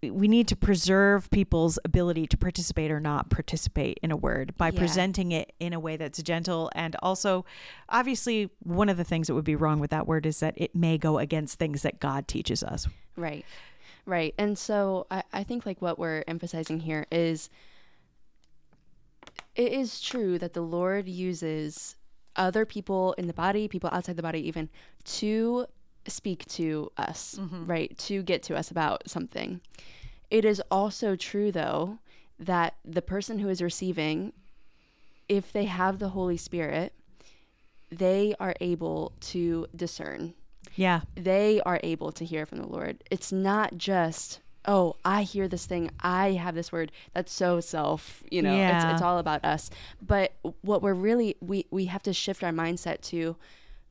[0.00, 4.68] we need to preserve people's ability to participate or not participate in a word by
[4.68, 4.78] yeah.
[4.78, 7.44] presenting it in a way that's gentle and also
[7.88, 10.74] obviously one of the things that would be wrong with that word is that it
[10.74, 13.46] may go against things that god teaches us right
[14.04, 17.48] right and so i, I think like what we're emphasizing here is
[19.56, 21.96] it is true that the lord uses
[22.36, 24.68] other people in the body people outside the body even
[25.04, 25.66] to
[26.06, 27.66] speak to us, mm-hmm.
[27.66, 27.96] right?
[27.98, 29.60] To get to us about something.
[30.30, 31.98] It is also true, though,
[32.38, 34.32] that the person who is receiving,
[35.28, 36.92] if they have the Holy Spirit,
[37.90, 40.34] they are able to discern.
[40.74, 41.02] Yeah.
[41.14, 43.04] They are able to hear from the Lord.
[43.10, 46.92] It's not just, oh, I hear this thing, I have this word.
[47.12, 48.76] That's so self, you know, yeah.
[48.76, 49.70] it's, it's all about us.
[50.00, 53.36] But what we're really, we, we have to shift our mindset to,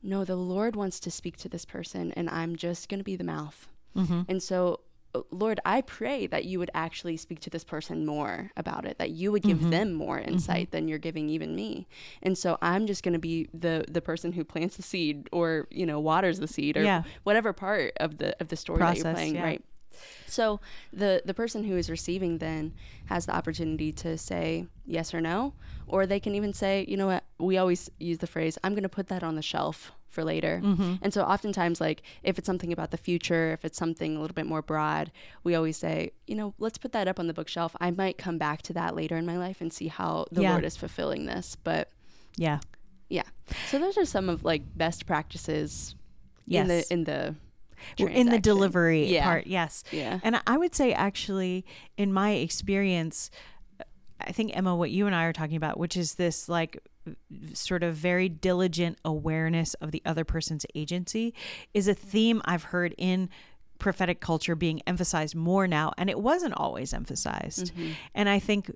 [0.02, 3.16] no, the Lord wants to speak to this person, and I'm just going to be
[3.16, 3.68] the mouth.
[3.96, 4.22] Mm-hmm.
[4.28, 4.80] And so,
[5.14, 8.98] uh, Lord, I pray that you would actually speak to this person more about it,
[8.98, 9.70] that you would give mm-hmm.
[9.70, 10.32] them more mm-hmm.
[10.32, 10.76] insight mm-hmm.
[10.76, 11.86] than you're giving even me.
[12.22, 15.68] And so I'm just going to be the the person who plants the seed or,
[15.70, 17.04] you know, waters the seed or yeah.
[17.22, 19.42] whatever part of the of the story Process, that you're playing, yeah.
[19.42, 19.64] right?
[20.26, 20.60] So
[20.92, 22.74] the the person who is receiving then
[23.06, 25.54] has the opportunity to say yes or no,
[25.86, 28.82] or they can even say, you know what, we always use the phrase, I'm going
[28.84, 30.60] to put that on the shelf for later.
[30.62, 30.94] Mm-hmm.
[31.02, 34.34] And so oftentimes like if it's something about the future, if it's something a little
[34.34, 35.10] bit more broad,
[35.42, 37.74] we always say, you know, let's put that up on the bookshelf.
[37.80, 40.52] I might come back to that later in my life and see how the yeah.
[40.52, 41.90] Lord is fulfilling this, but
[42.36, 42.60] yeah.
[43.08, 43.24] Yeah.
[43.70, 45.94] So those are some of like best practices
[46.46, 46.62] yes.
[46.62, 47.34] in the in the
[47.98, 49.24] in the delivery yeah.
[49.24, 49.46] part.
[49.46, 49.84] Yes.
[49.90, 50.20] Yeah.
[50.22, 51.64] And I would say actually
[51.96, 53.30] in my experience
[54.20, 56.78] I think Emma what you and I are talking about which is this like
[57.52, 61.34] sort of very diligent awareness of the other person's agency
[61.74, 63.28] is a theme I've heard in
[63.78, 67.74] prophetic culture being emphasized more now and it wasn't always emphasized.
[67.74, 67.92] Mm-hmm.
[68.14, 68.70] And I think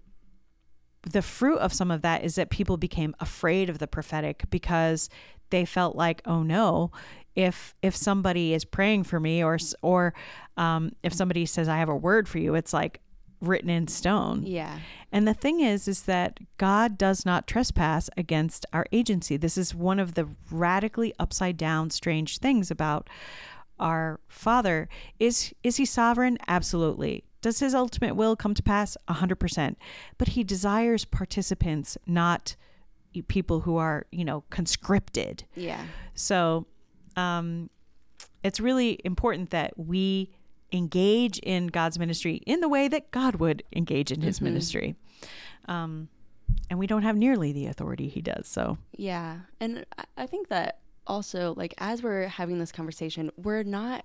[1.02, 5.08] the fruit of some of that is that people became afraid of the prophetic because
[5.50, 6.90] they felt like oh no
[7.38, 10.12] if if somebody is praying for me or or
[10.56, 13.00] um, if somebody says I have a word for you, it's like
[13.40, 14.42] written in stone.
[14.44, 14.80] Yeah.
[15.12, 19.36] And the thing is is that God does not trespass against our agency.
[19.36, 23.08] This is one of the radically upside down strange things about
[23.78, 24.88] our Father.
[25.20, 26.38] Is is he sovereign?
[26.48, 27.22] Absolutely.
[27.40, 28.96] Does his ultimate will come to pass?
[29.08, 29.76] 100%.
[30.18, 32.56] But he desires participants, not
[33.28, 35.44] people who are, you know, conscripted.
[35.54, 35.84] Yeah.
[36.14, 36.66] So
[37.18, 37.70] um,
[38.44, 40.30] it's really important that we
[40.72, 44.44] engage in God's ministry in the way that God would engage in his mm-hmm.
[44.44, 44.96] ministry.
[45.66, 46.08] Um,
[46.70, 48.46] and we don't have nearly the authority he does.
[48.46, 49.40] So, yeah.
[49.60, 49.84] And
[50.16, 54.04] I think that also, like, as we're having this conversation, we're not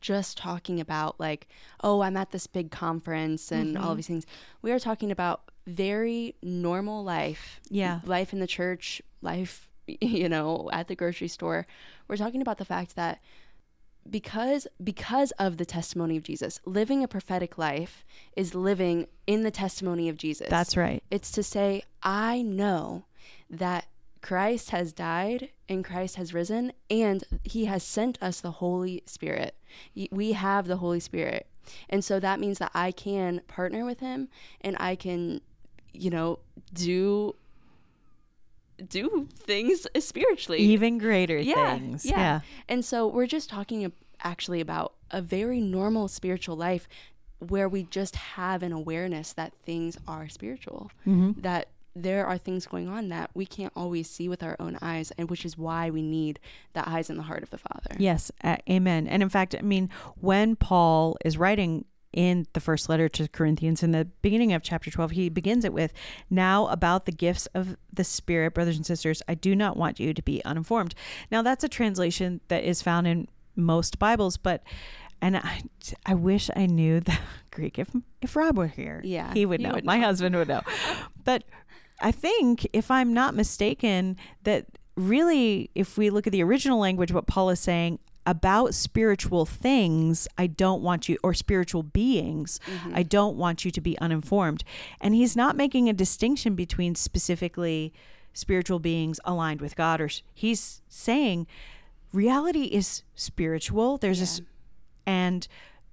[0.00, 1.48] just talking about, like,
[1.82, 3.84] oh, I'm at this big conference and mm-hmm.
[3.84, 4.26] all these things.
[4.62, 7.60] We are talking about very normal life.
[7.68, 8.00] Yeah.
[8.04, 11.66] Life in the church, life you know, at the grocery store.
[12.08, 13.20] We're talking about the fact that
[14.08, 18.04] because because of the testimony of Jesus, living a prophetic life
[18.36, 20.48] is living in the testimony of Jesus.
[20.48, 21.02] That's right.
[21.10, 23.04] It's to say, I know
[23.50, 23.86] that
[24.22, 29.56] Christ has died and Christ has risen and he has sent us the Holy Spirit.
[30.10, 31.46] We have the Holy Spirit.
[31.88, 34.28] And so that means that I can partner with him
[34.60, 35.40] and I can
[35.92, 36.38] you know
[36.72, 37.34] do
[38.88, 40.58] do things spiritually.
[40.60, 42.04] Even greater yeah, things.
[42.04, 42.18] yeah.
[42.18, 42.40] yeah.
[42.68, 46.88] And so we're just talking actually about a very normal spiritual life
[47.38, 51.38] where we just have an awareness that things are spiritual mm-hmm.
[51.40, 55.12] that there are things going on that we can't always see with our own eyes
[55.16, 56.38] and which is why we need
[56.74, 57.94] the eyes and the heart of the father.
[57.98, 59.06] Yes uh, amen.
[59.06, 61.84] And in fact i mean when paul is writing
[62.16, 65.72] in the first letter to Corinthians, in the beginning of chapter 12, he begins it
[65.72, 65.92] with,
[66.30, 70.12] Now about the gifts of the Spirit, brothers and sisters, I do not want you
[70.14, 70.94] to be uninformed.
[71.30, 74.62] Now, that's a translation that is found in most Bibles, but
[75.22, 75.62] and I,
[76.04, 77.16] I wish I knew the
[77.50, 77.78] Greek.
[77.78, 77.88] If
[78.20, 79.72] if Rob were here, Yeah, he would know.
[79.74, 80.06] would My know.
[80.06, 80.62] husband would know.
[81.24, 81.44] but
[82.00, 87.12] I think, if I'm not mistaken, that really, if we look at the original language,
[87.12, 92.58] what Paul is saying about spiritual things, I don't want you, or spiritual beings,
[92.92, 94.64] I don't want you to be uninformed.
[95.00, 97.92] And he's not making a distinction between specifically
[98.32, 101.46] spiritual beings aligned with God, or he's saying
[102.12, 103.96] reality is spiritual.
[103.96, 104.40] There's this,
[105.06, 105.46] and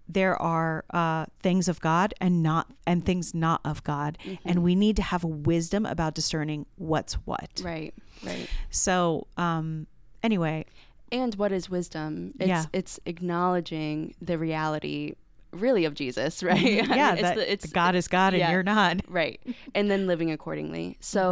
[0.10, 4.76] there are uh, things of God and not and things not of God, and we
[4.76, 7.62] need to have wisdom about discerning what's what.
[7.64, 7.94] Right,
[8.26, 8.50] right.
[8.70, 9.88] So, um,
[10.22, 10.66] anyway,
[11.14, 12.34] And what is wisdom?
[12.40, 12.66] It's Yeah.
[12.74, 15.14] it's acknowledging the reality
[15.52, 16.58] really of Jesus, right?
[16.58, 16.94] I mean, Mm-hmm.
[16.94, 18.52] yeah, it's that the- it's God is God and yeah.
[18.52, 19.02] you're not.
[19.08, 19.40] right
[19.76, 21.24] and then living accordingly so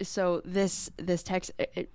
[0.00, 0.04] Mm-hmm.
[0.04, 1.90] so this this text it, it-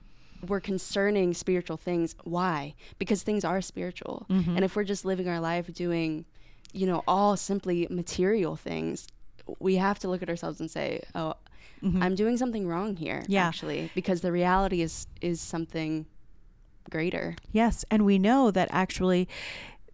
[0.47, 4.55] we're concerning spiritual things why because things are spiritual Mm-hmm.
[4.55, 6.25] and if we're just living our life doing
[6.71, 9.07] you know all simply material things
[9.59, 11.33] we have to look at ourselves and say oh
[12.01, 13.31] i'm doing something wrong here Mm-hmm.
[13.33, 13.47] Yeah.
[13.47, 16.05] actually because the reality is is something
[16.89, 19.27] greater Yes, and we know that actually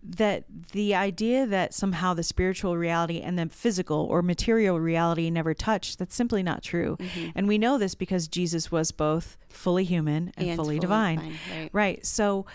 [0.08, 5.56] that the idea that somehow the spiritual reality and the physical or material reality never
[5.56, 6.96] touch that's simply not true.
[7.00, 7.30] Mm-hmm.
[7.34, 11.18] And we know this because Jesus was both fully human and, And fully, fully divine.
[11.18, 11.70] divine, right.
[11.74, 12.06] Right.
[12.06, 12.46] So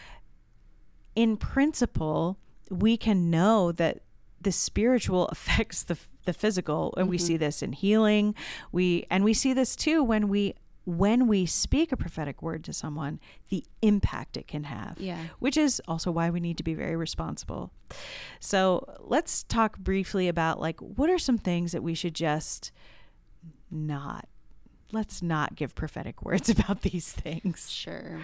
[1.16, 2.38] in principle,
[2.70, 4.00] we can know that
[4.40, 7.26] the spiritual affects the the physical and we Mm-hmm.
[7.26, 8.34] see this in healing.
[8.72, 12.72] We and we see this too when we when we speak a prophetic word to
[12.72, 14.96] someone, the impact it can have.
[14.98, 15.18] Yeah.
[15.38, 17.70] Which is also why we need to be very responsible.
[18.38, 22.72] So, let's talk briefly about like what are some things that we should just
[23.70, 24.28] not
[24.92, 27.70] let's not give prophetic words about these things.
[27.70, 28.20] sure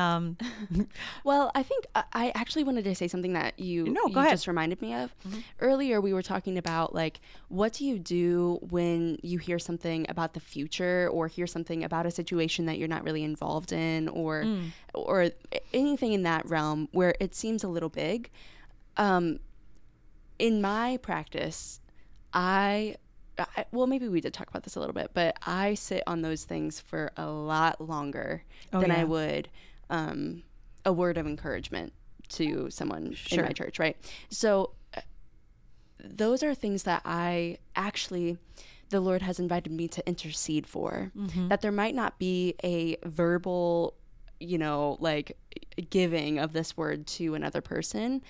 [0.00, 0.36] Um,
[1.24, 4.16] Well, I think I- I actually wanted to say something that you, No, go you
[4.16, 4.24] ahead.
[4.26, 4.32] Mm-hmm.
[4.34, 5.14] just reminded me of.
[5.60, 10.34] Earlier, we were talking about like what do you do when you hear something about
[10.34, 14.44] the future or hear something about a situation that you're not really involved in or
[14.44, 14.70] Mm.
[14.94, 15.30] or
[15.74, 18.30] anything in that realm where it seems a little big.
[18.96, 19.40] Um,
[20.38, 21.80] in my practice,
[22.32, 22.96] I,
[23.38, 26.22] I well maybe we did talk about this a little bit, but I sit on
[26.22, 29.48] those things for a lot longer Oh, than I would
[29.90, 30.42] um,
[30.84, 31.92] a word of encouragement
[32.30, 33.96] to someone in my church, right?
[34.30, 35.00] So uh,
[36.02, 38.38] those are things that I actually
[38.90, 41.10] the Lord has invited me to intercede for.
[41.16, 41.48] Mm-hmm.
[41.48, 43.94] That there might not be a verbal,
[44.38, 45.36] you know, like
[45.88, 48.22] giving of this word to another person,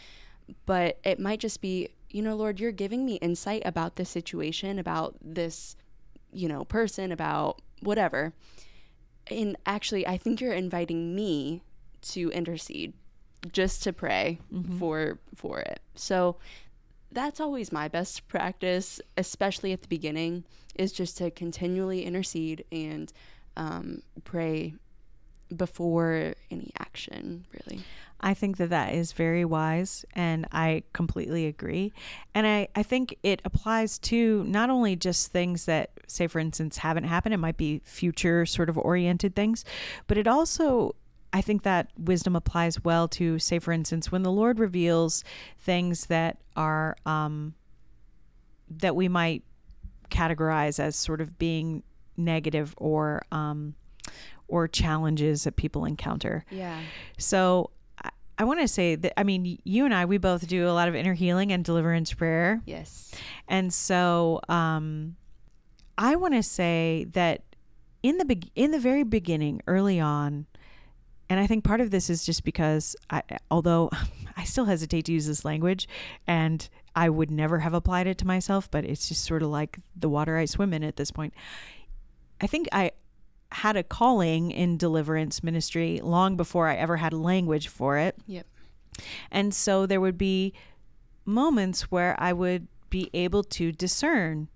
[0.66, 4.78] but it might just be, you know, Lord, you're giving me insight about this situation,
[4.78, 5.76] about this,
[6.32, 8.34] you know, person, about whatever.
[9.30, 11.62] And actually, I think you're inviting me
[12.02, 12.94] to intercede,
[13.52, 14.38] just to pray
[14.78, 15.80] for for it.
[15.94, 16.36] So
[17.12, 23.12] that's always my best practice, especially at the beginning, is just to continually intercede and
[23.56, 24.74] um, pray
[25.56, 27.82] before any action, really.
[28.22, 31.92] I think that that is very wise, and I completely agree.
[32.34, 36.78] And I, I think it applies to not only just things that, say, for instance,
[36.78, 39.64] haven't happened, it might be future sort of oriented things,
[40.06, 40.94] but it also,
[41.32, 45.24] I think that wisdom applies well to, say, for instance, when the Lord reveals
[45.58, 47.54] things that are, um,
[48.68, 49.44] that we might
[50.10, 51.84] categorize as sort of being
[52.18, 53.76] negative or, um,
[54.50, 56.44] or challenges that people encounter.
[56.50, 56.78] Yeah.
[57.18, 57.70] So
[58.02, 60.72] I, I want to say that, I mean, you and I, we both do a
[60.72, 62.60] lot of inner healing and deliverance prayer.
[62.66, 63.12] Yes.
[63.48, 65.16] And so um,
[65.96, 67.42] I want to say that
[68.02, 70.46] in the be- in the very beginning, early on,
[71.28, 73.90] and I think part of this is just because I, although
[74.36, 75.86] I still hesitate to use this language,
[76.26, 79.78] and I would never have applied it to myself, but it's just sort of like
[79.94, 81.34] the water I swim in at this point.
[82.40, 82.92] I think I
[83.52, 88.16] had a calling in deliverance ministry long before I ever had language for it.
[88.26, 88.46] Yep.
[89.30, 90.52] And so there would be
[91.24, 94.48] moments where I would be able to discern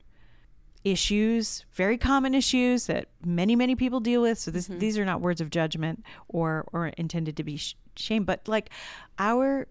[0.84, 4.38] issues, very common issues that many many people deal with.
[4.38, 4.78] So this mm-hmm.
[4.78, 8.70] these are not words of judgment or or intended to be sh- shame, but like
[9.18, 9.66] our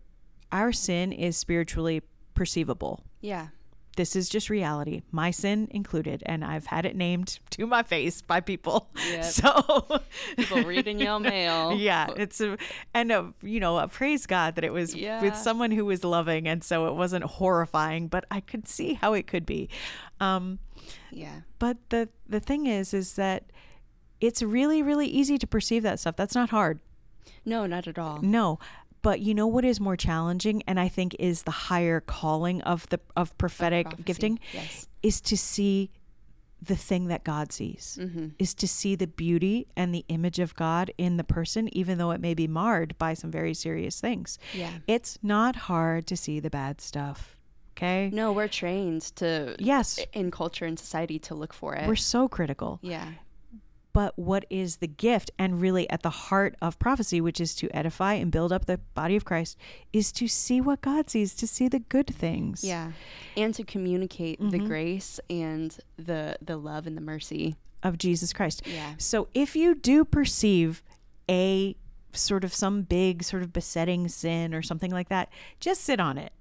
[0.51, 2.01] our sin is spiritually
[2.34, 3.03] perceivable.
[3.21, 3.49] Yeah.
[3.95, 8.21] This is just reality, my sin included, and I've had it named to my face
[8.21, 8.89] by people.
[9.09, 9.23] Yep.
[9.25, 10.01] So
[10.37, 11.73] People reading your mail.
[11.73, 12.57] yeah, it's a
[12.93, 15.21] and a, you know, a praise God that it was Yeah.
[15.21, 19.13] with someone who was loving, and so it wasn't horrifying, but I could see how
[19.13, 19.69] it could be.
[20.19, 20.59] Um,
[21.11, 21.41] Yeah.
[21.59, 23.43] but the the thing is, is that
[24.21, 26.15] it's really really easy to perceive that stuff.
[26.15, 26.79] That's not hard.
[27.45, 28.21] No, not at all.
[28.21, 28.57] No.
[29.03, 32.89] But you know what is more challenging and I think is the higher calling of
[32.89, 34.03] the of prophetic Prophecy.
[34.03, 34.87] gifting Yes.
[35.03, 35.91] is to see
[36.61, 37.97] the thing that God sees.
[38.01, 38.27] Mm-hmm.
[38.39, 42.11] Is to see the beauty and the image of God in the person even though
[42.11, 44.39] it may be marred by some very serious things.
[44.53, 44.71] Yeah.
[44.87, 47.35] It's not hard to see the bad stuff.
[47.75, 48.09] Okay?
[48.13, 49.99] No, we're trained to Yes.
[50.13, 51.87] in culture and society to look for it.
[51.87, 52.79] We're so critical.
[52.81, 53.07] yeah.
[53.93, 57.69] But what is the gift and really at the heart of prophecy which is to
[57.75, 59.57] edify and build up the body of christ
[59.93, 62.91] is to see what god sees to see the good things Yeah.
[63.37, 64.67] And to communicate the Mhm.
[64.67, 67.55] grace and the the love and the mercy.
[67.83, 68.93] of jesus christ Yeah.
[68.97, 70.81] so if you do perceive
[71.29, 71.75] a
[72.13, 75.29] sort of some big sort of besetting sin or something like that
[75.59, 76.31] just sit on it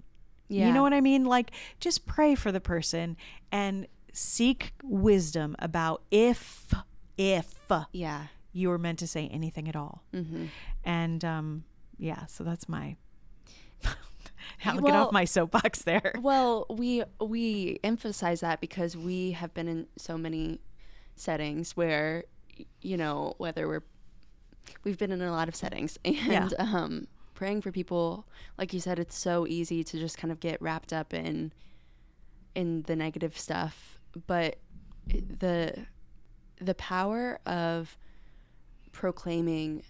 [0.49, 0.69] Yeah.
[0.69, 1.51] you know what i mean like
[1.81, 3.17] just pray for the person
[3.51, 6.73] and seek wisdom about if
[7.17, 7.55] if
[7.93, 8.27] Yeah.
[8.53, 10.47] you were meant to say anything at all Mm-hmm.
[10.85, 11.65] and um
[11.99, 12.97] yeah so that's my
[14.65, 19.69] i'll get off my soapbox there Well, we we emphasize that because we have been
[19.69, 20.61] in so many
[21.17, 22.25] settings where
[22.81, 23.83] you know whether we're
[24.85, 26.49] we've been in a lot of settings and Yeah.
[26.59, 28.27] um praying for people
[28.59, 31.53] like you said it's so easy to just kind of get wrapped up in
[32.55, 34.57] in the negative stuff but
[35.07, 35.87] the
[36.63, 37.97] the power of
[38.93, 39.83] proclaiming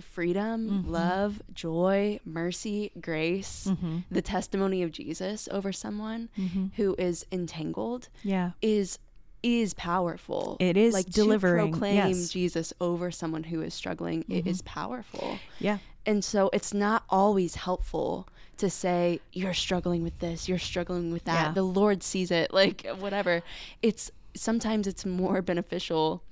[0.00, 0.90] freedom, Mhm.
[0.90, 3.98] love, joy, mercy, grace, mm-hmm.
[4.10, 6.66] the testimony of Jesus over someone Mm-hmm.
[6.76, 8.98] who is entangled yeah is
[9.42, 10.56] is powerful.
[10.60, 12.28] It is like delivering, to proclaim yes.
[12.30, 14.24] Jesus over someone who is struggling.
[14.28, 15.40] It is powerful.
[15.58, 21.12] yeah And so it's not always helpful to say you're struggling with this, you're struggling
[21.12, 21.46] with that.
[21.48, 21.52] Yeah.
[21.54, 23.42] The Lord sees it, like whatever.
[23.82, 26.22] It's sometimes it's more beneficial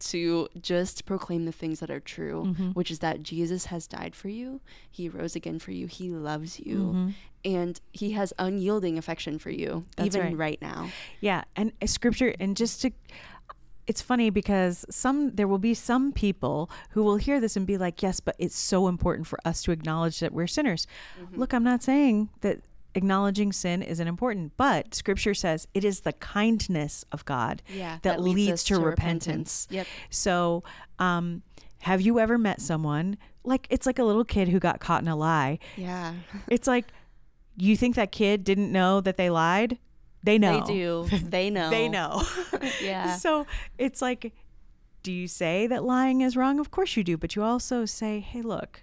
[0.00, 2.74] to just proclaim the things that are true, Mhm.
[2.74, 4.60] which is that Jesus has died for you.
[4.88, 5.88] He rose again for you.
[5.88, 6.76] He loves you.
[6.78, 7.14] Mhm.
[7.44, 10.36] And he has unyielding affection for you That's even right.
[10.36, 10.90] right now.
[11.20, 12.90] yeah and uh, scripture and just to
[13.86, 17.78] it's funny because some there will be some people who will hear this and be
[17.78, 20.86] like yes but it's so important for us to acknowledge that we're sinners
[21.20, 21.38] Mm-hmm.
[21.40, 22.58] look i'm not saying that
[22.98, 27.98] acknowledging sin isn't important but scripture says it is the kindness of god Yeah.
[28.02, 29.66] that leads us to repentance.
[29.70, 29.86] Yep.
[30.10, 30.62] So,
[30.98, 31.42] um,
[31.82, 35.08] have you ever met someone like it's like a little kid who got caught in
[35.08, 35.58] a lie?
[35.76, 36.12] Yeah.
[36.48, 36.86] It's like
[37.56, 39.78] you think that kid didn't know that they lied?
[40.24, 40.60] They know.
[40.66, 41.08] They do.
[41.36, 41.70] They know.
[41.70, 42.22] they know.
[42.82, 43.16] Yeah.
[43.16, 43.46] So
[43.78, 44.32] it's like,
[45.04, 46.58] do you say that lying is wrong?
[46.60, 48.82] Of course you do, but you also say, hey, look,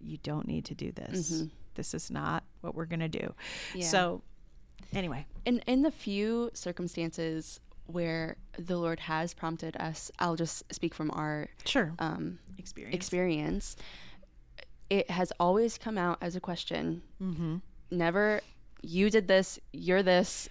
[0.00, 1.32] you don't need to do this.
[1.42, 1.50] Mhm.
[1.74, 3.34] This is not what we're gonna do.
[3.74, 3.86] Yeah.
[3.86, 4.22] So,
[4.92, 10.94] anyway, in in the few circumstances where the Lord has prompted us, I'll just speak
[10.94, 11.92] from our sure.
[11.98, 12.94] um, Experience.
[12.94, 13.76] experience.
[14.90, 17.02] It has always come out as a question.
[17.20, 17.56] mm-hmm.
[17.90, 18.40] Never,
[18.82, 19.58] you did this.
[19.72, 20.48] You're this.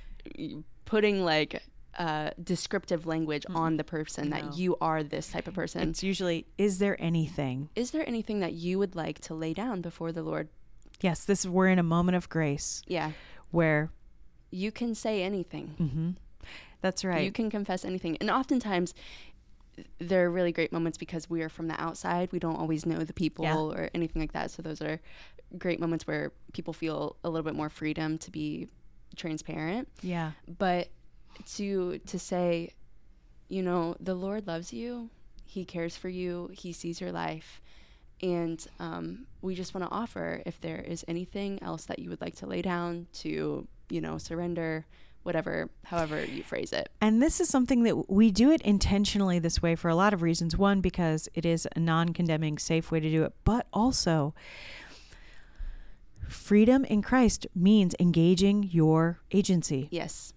[0.86, 1.62] Putting like
[1.98, 4.36] uh, descriptive language on the person No.
[4.42, 5.90] that you are this type of person.
[5.90, 7.70] It's usually, is there anything?
[7.76, 10.50] Is there anything that you would like to lay down before the Lord?
[11.04, 13.12] Yes, this we're in a moment of grace Yeah,
[13.52, 13.92] where
[14.52, 15.68] you can say anything.
[15.78, 16.10] hmm
[16.82, 17.24] that's right.
[17.24, 18.18] You can confess anything.
[18.20, 18.94] And oftentimes,
[20.00, 22.30] there are really great moments because we are from the outside.
[22.34, 23.58] We don't always know the people Yeah.
[23.58, 24.52] or anything like that.
[24.52, 25.00] So, those are
[25.58, 28.68] great moments where people feel a little bit more freedom to be
[29.16, 29.88] transparent.
[30.02, 30.32] yeah.
[30.48, 30.90] But
[31.56, 32.72] to to say,
[33.50, 35.10] you know, the Lord loves you,
[35.46, 37.62] He cares for you, He sees your life.
[38.24, 42.22] And um, we just want to offer if there is anything else that you would
[42.22, 44.86] like to lay down to, you know, surrender,
[45.24, 46.88] whatever, however you phrase it.
[47.02, 50.22] And this is something that we do it intentionally this way for a lot of
[50.22, 50.58] reasons.
[50.58, 54.34] One, because it is a non condemning, safe way to do it, but also
[56.30, 59.90] freedom in Christ means engaging your agency.
[59.92, 60.34] Yes.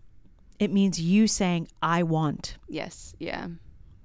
[0.59, 2.57] It means you saying, I want.
[2.69, 3.15] Yes.
[3.21, 3.47] Yeah.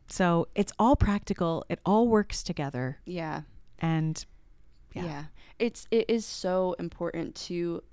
[0.07, 2.99] So it's all practical, it all works together.
[3.05, 3.41] Yeah.
[3.81, 4.23] And
[4.93, 5.05] Yeah.
[5.05, 5.23] Yeah.
[5.59, 7.83] It's it is so important to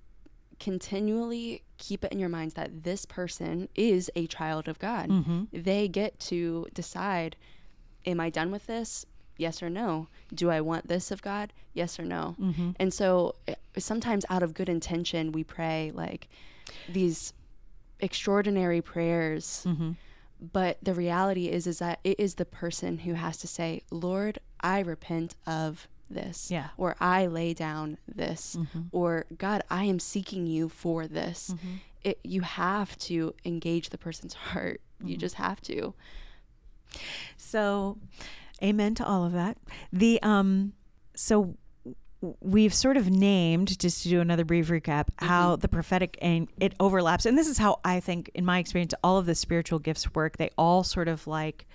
[0.59, 5.09] continually keep it in your minds that this person is a child of God.
[5.09, 5.47] mhm.
[5.53, 7.37] They get to decide
[8.07, 9.05] am I done with this?
[9.37, 10.09] Yes or no.
[10.35, 11.53] Do I want this of God?
[11.75, 12.35] Yes or no.
[12.41, 12.71] Mm-hmm.
[12.81, 16.29] And so eh, sometimes out of good intention, we pray like
[16.89, 17.35] these
[18.01, 19.65] extraordinary prayers.
[19.67, 19.93] Mm-hmm.
[20.41, 24.39] But the reality is, is that it is the person who has to say, Lord,
[24.61, 26.51] I repent of this.
[26.51, 26.69] Yeah.
[26.77, 28.57] Or I lay down this.
[28.57, 28.81] Mm-hmm.
[28.93, 31.51] Or God, I am seeking you for this.
[31.55, 31.75] Mm-hmm.
[32.05, 34.81] It, you have to engage the person's heart.
[35.05, 35.21] You Mhm.
[35.21, 35.95] just have to.
[37.37, 37.99] So,
[38.63, 39.59] amen to all of that.
[39.93, 40.73] The um,
[41.15, 41.57] so
[42.41, 46.75] we've sort of named just to do another brief recap how the prophetic and it
[46.81, 50.15] overlaps, and this is how I think, in my experience, all of the spiritual gifts
[50.15, 50.37] work.
[50.37, 51.67] They all sort of like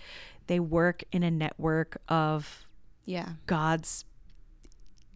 [0.47, 2.65] they work in a network of
[3.05, 3.33] Yeah.
[3.45, 4.05] God's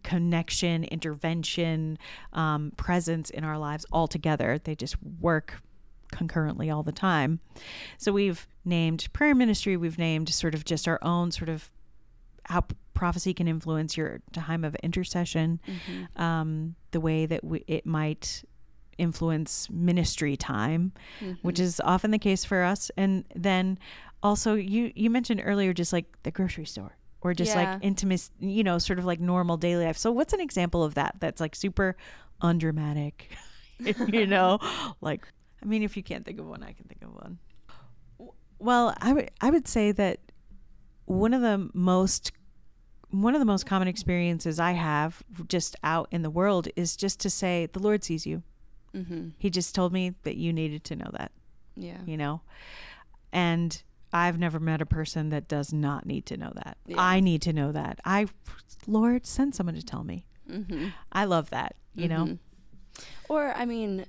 [0.02, 1.98] connection, intervention,
[2.32, 4.58] um, presence in our lives all together.
[4.62, 5.60] They just work
[6.10, 7.40] concurrently all the time.
[7.98, 11.70] So we've named prayer ministry, we've named sort of just our own sort of
[12.48, 16.20] how prophecy can influence your time of intercession, Mm-hmm.
[16.22, 18.44] um, the way that we, it might
[18.98, 20.92] influence ministry time
[21.42, 22.90] which is often the case for us.
[22.96, 23.78] And then
[24.24, 27.70] also you you mentioned earlier just like the grocery store or just Yeah.
[27.72, 29.96] like intimate, you know, sort of like normal daily life.
[29.96, 31.96] So what's an example of that that's like super
[32.42, 33.30] undramatic?
[34.08, 34.58] you know,
[35.00, 35.28] like
[35.62, 37.38] I mean, if you can't think of one, I can think of one.
[38.58, 40.18] Well, I would I would say that
[41.04, 42.32] one of the most
[43.10, 47.20] one of the most common experiences I have just out in the world is just
[47.20, 48.42] to say the Lord sees you.
[48.94, 49.30] Mm-hmm.
[49.38, 51.32] He just told me that you needed to know that,
[51.76, 51.98] Yeah.
[52.06, 52.42] you know?
[53.32, 53.80] And
[54.12, 56.78] I've never met a person that does not need to know that.
[56.86, 56.96] Yeah.
[56.98, 58.00] I need to know that.
[58.04, 58.26] I,
[58.86, 60.26] Lord, send someone to tell me.
[60.50, 60.88] Mm-hmm.
[61.12, 62.24] I love that, you know?
[62.24, 62.38] Mhm.
[63.28, 64.06] Or, I mean,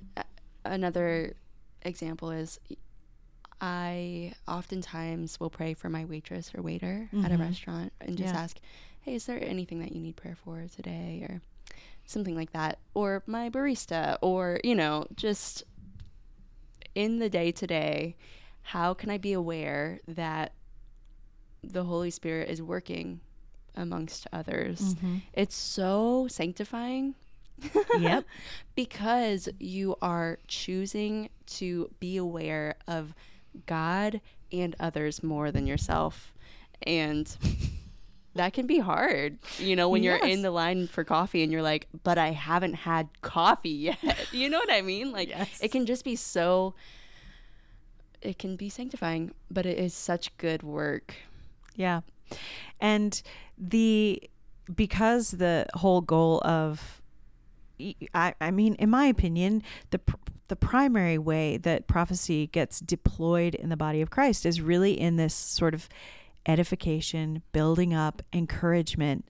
[0.64, 1.36] another
[1.82, 2.58] example is
[3.60, 7.40] I oftentimes will pray for my waitress or waiter at a Mhm.
[7.40, 8.40] restaurant and just Yeah.
[8.40, 8.58] ask,
[9.02, 11.26] hey, is there anything that you need prayer for today?
[11.28, 11.40] Or
[12.06, 12.78] something like that.
[12.94, 15.62] Or my barista, or, you know, just
[16.94, 18.16] in the day to day,
[18.62, 20.52] how can I be aware that
[21.62, 23.20] the Holy Spirit is working
[23.76, 24.94] amongst others?
[24.96, 25.22] Mhm.
[25.32, 27.14] It's so sanctifying.
[27.98, 28.24] Yep.
[28.74, 33.14] because you are choosing to be aware of
[33.66, 34.20] God
[34.50, 36.32] and others more than yourself.
[36.82, 37.36] And
[38.34, 41.62] that can be hard, you know, when you're in the line for coffee and you're
[41.62, 43.98] like, but I haven't had coffee yet.
[44.32, 45.10] you know what I mean?
[45.12, 45.58] Like, Yes.
[45.60, 46.74] it can just be so,
[48.22, 51.14] it can be sanctifying, but it is such good work.
[51.74, 52.00] Yeah.
[52.80, 53.20] And
[53.58, 54.22] the
[54.72, 57.02] because the whole goal of
[58.14, 60.16] I, I mean in my opinion the pr-
[60.48, 65.16] the primary way that prophecy gets deployed in the body of Christ is really in
[65.16, 65.88] this sort of
[66.46, 69.26] edification, building up, encouragement.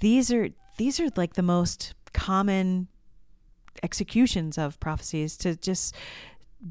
[0.00, 2.88] These are these are like the most common
[3.82, 5.94] executions of prophecies to just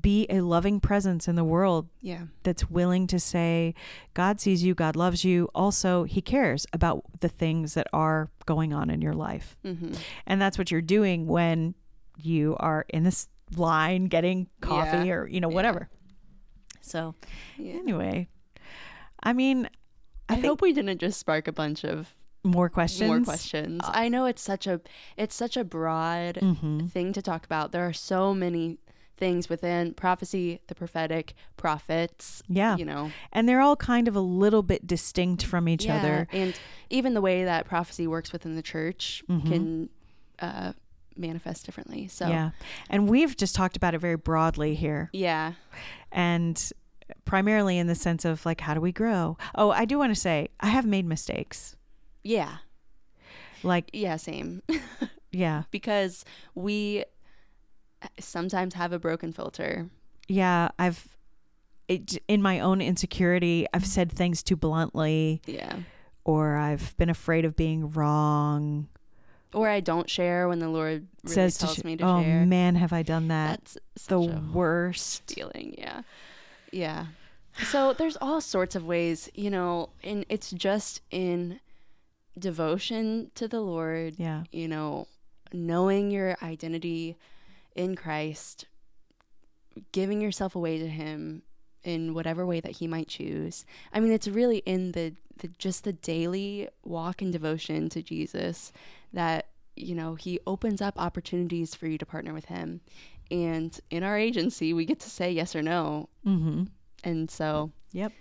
[0.01, 2.24] be a loving presence in the world Yeah.
[2.43, 3.74] that's willing to say,
[4.14, 5.49] God sees you, God loves you.
[5.55, 9.55] Also, He cares about the things that are going on in your life.
[9.64, 9.93] hmm
[10.26, 11.74] And that's what you're doing when
[12.18, 15.14] you are in this line getting coffee Yeah.
[15.14, 15.55] or, you know, Yeah.
[15.55, 15.89] whatever.
[16.82, 17.16] So,
[17.58, 17.74] Yeah.
[17.76, 18.28] anyway,
[19.24, 19.70] I mean,
[20.30, 23.07] I, I, hope we didn't just spark a bunch of more questions.
[23.07, 23.82] more questions.
[23.86, 24.82] I know it's such a
[25.18, 26.89] it's such a broad Mhm.
[26.91, 27.72] thing to talk about.
[27.72, 28.78] There are so many
[29.18, 32.43] things within prophecy, the prophetic, prophets.
[32.47, 32.78] Yeah.
[32.78, 33.11] You know.
[33.34, 36.28] And they're all kind of a little bit distinct from each Yeah, other.
[36.32, 36.57] And
[36.91, 39.47] even the way that prophecy works within the church Mhm.
[39.47, 39.89] can
[40.39, 40.74] uh,
[41.15, 42.07] manifest differently.
[42.07, 42.51] So Yeah.
[42.91, 45.09] And we've just talked about it very broadly here.
[45.13, 45.53] yeah.
[46.11, 46.72] and
[47.26, 50.20] primarily in the sense of like how do we grow oh i do want to
[50.20, 51.76] say i have made mistakes
[52.24, 52.58] Yeah.
[53.64, 54.62] like Yeah, same.
[55.32, 56.24] yeah because
[56.55, 57.03] we
[58.01, 59.89] uh, sometimes have a broken filter.
[60.28, 61.18] yeah i've
[61.88, 65.78] it, in my own insecurity i've said things too bluntly Yeah.
[66.26, 68.88] or i've been afraid of being wrong
[69.53, 72.22] Or I don't share when the Lord really says tells to sh- me to oh
[72.22, 72.41] share.
[72.41, 73.64] Oh man have i done that
[73.95, 76.01] That's the worst feeling yeah
[76.72, 77.07] yeah.
[77.63, 81.59] So there's all sorts of ways you know and it's just in
[82.38, 84.43] devotion to the lord yeah.
[84.51, 85.07] you know
[85.51, 87.18] knowing your identity
[87.76, 88.65] in christ
[89.91, 91.41] giving yourself away to him
[91.84, 93.65] in whatever way that he might choose.
[93.93, 98.72] I mean it's really in the, the just the daily walk in devotion to jesus
[99.13, 102.82] that you know he opens up opportunities for you to partner with him
[103.32, 106.63] and in our agency we get to say yes or no mm-hmm
[107.03, 108.11] and so yep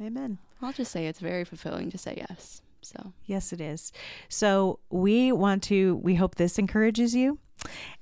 [0.00, 3.92] amen i'll just say it's very fulfilling to say yes So, Yes, it is.
[4.28, 7.38] So we want to, we hope this encourages you.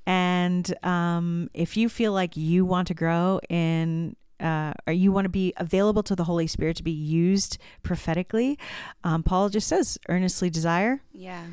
[0.06, 5.26] And um, if you feel like you want to grow in, uh, or you want
[5.26, 8.58] to be available to the Holy Spirit to be used prophetically,
[9.04, 11.44] um, Paul just says, earnestly desire, yeah.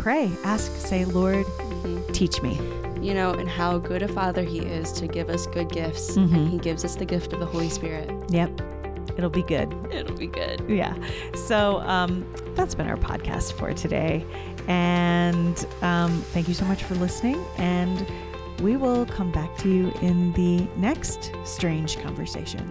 [0.00, 2.58] Pray, ask, say, Lord, hmm teach me.
[3.00, 6.16] You know, and how good a father he is to give us good gifts.
[6.16, 6.34] Mhm.
[6.34, 8.10] And he gives us the gift of the Holy Spirit.
[8.28, 8.60] Yep.
[9.16, 9.74] It'll be good.
[9.90, 10.62] It'll be good.
[10.68, 10.94] Yeah.
[11.34, 12.24] So um,
[12.54, 14.24] that's been our podcast for today.
[14.68, 17.42] And um, thank you so much for listening.
[17.56, 18.06] And
[18.60, 22.70] we will come back to you in the next strange conversation.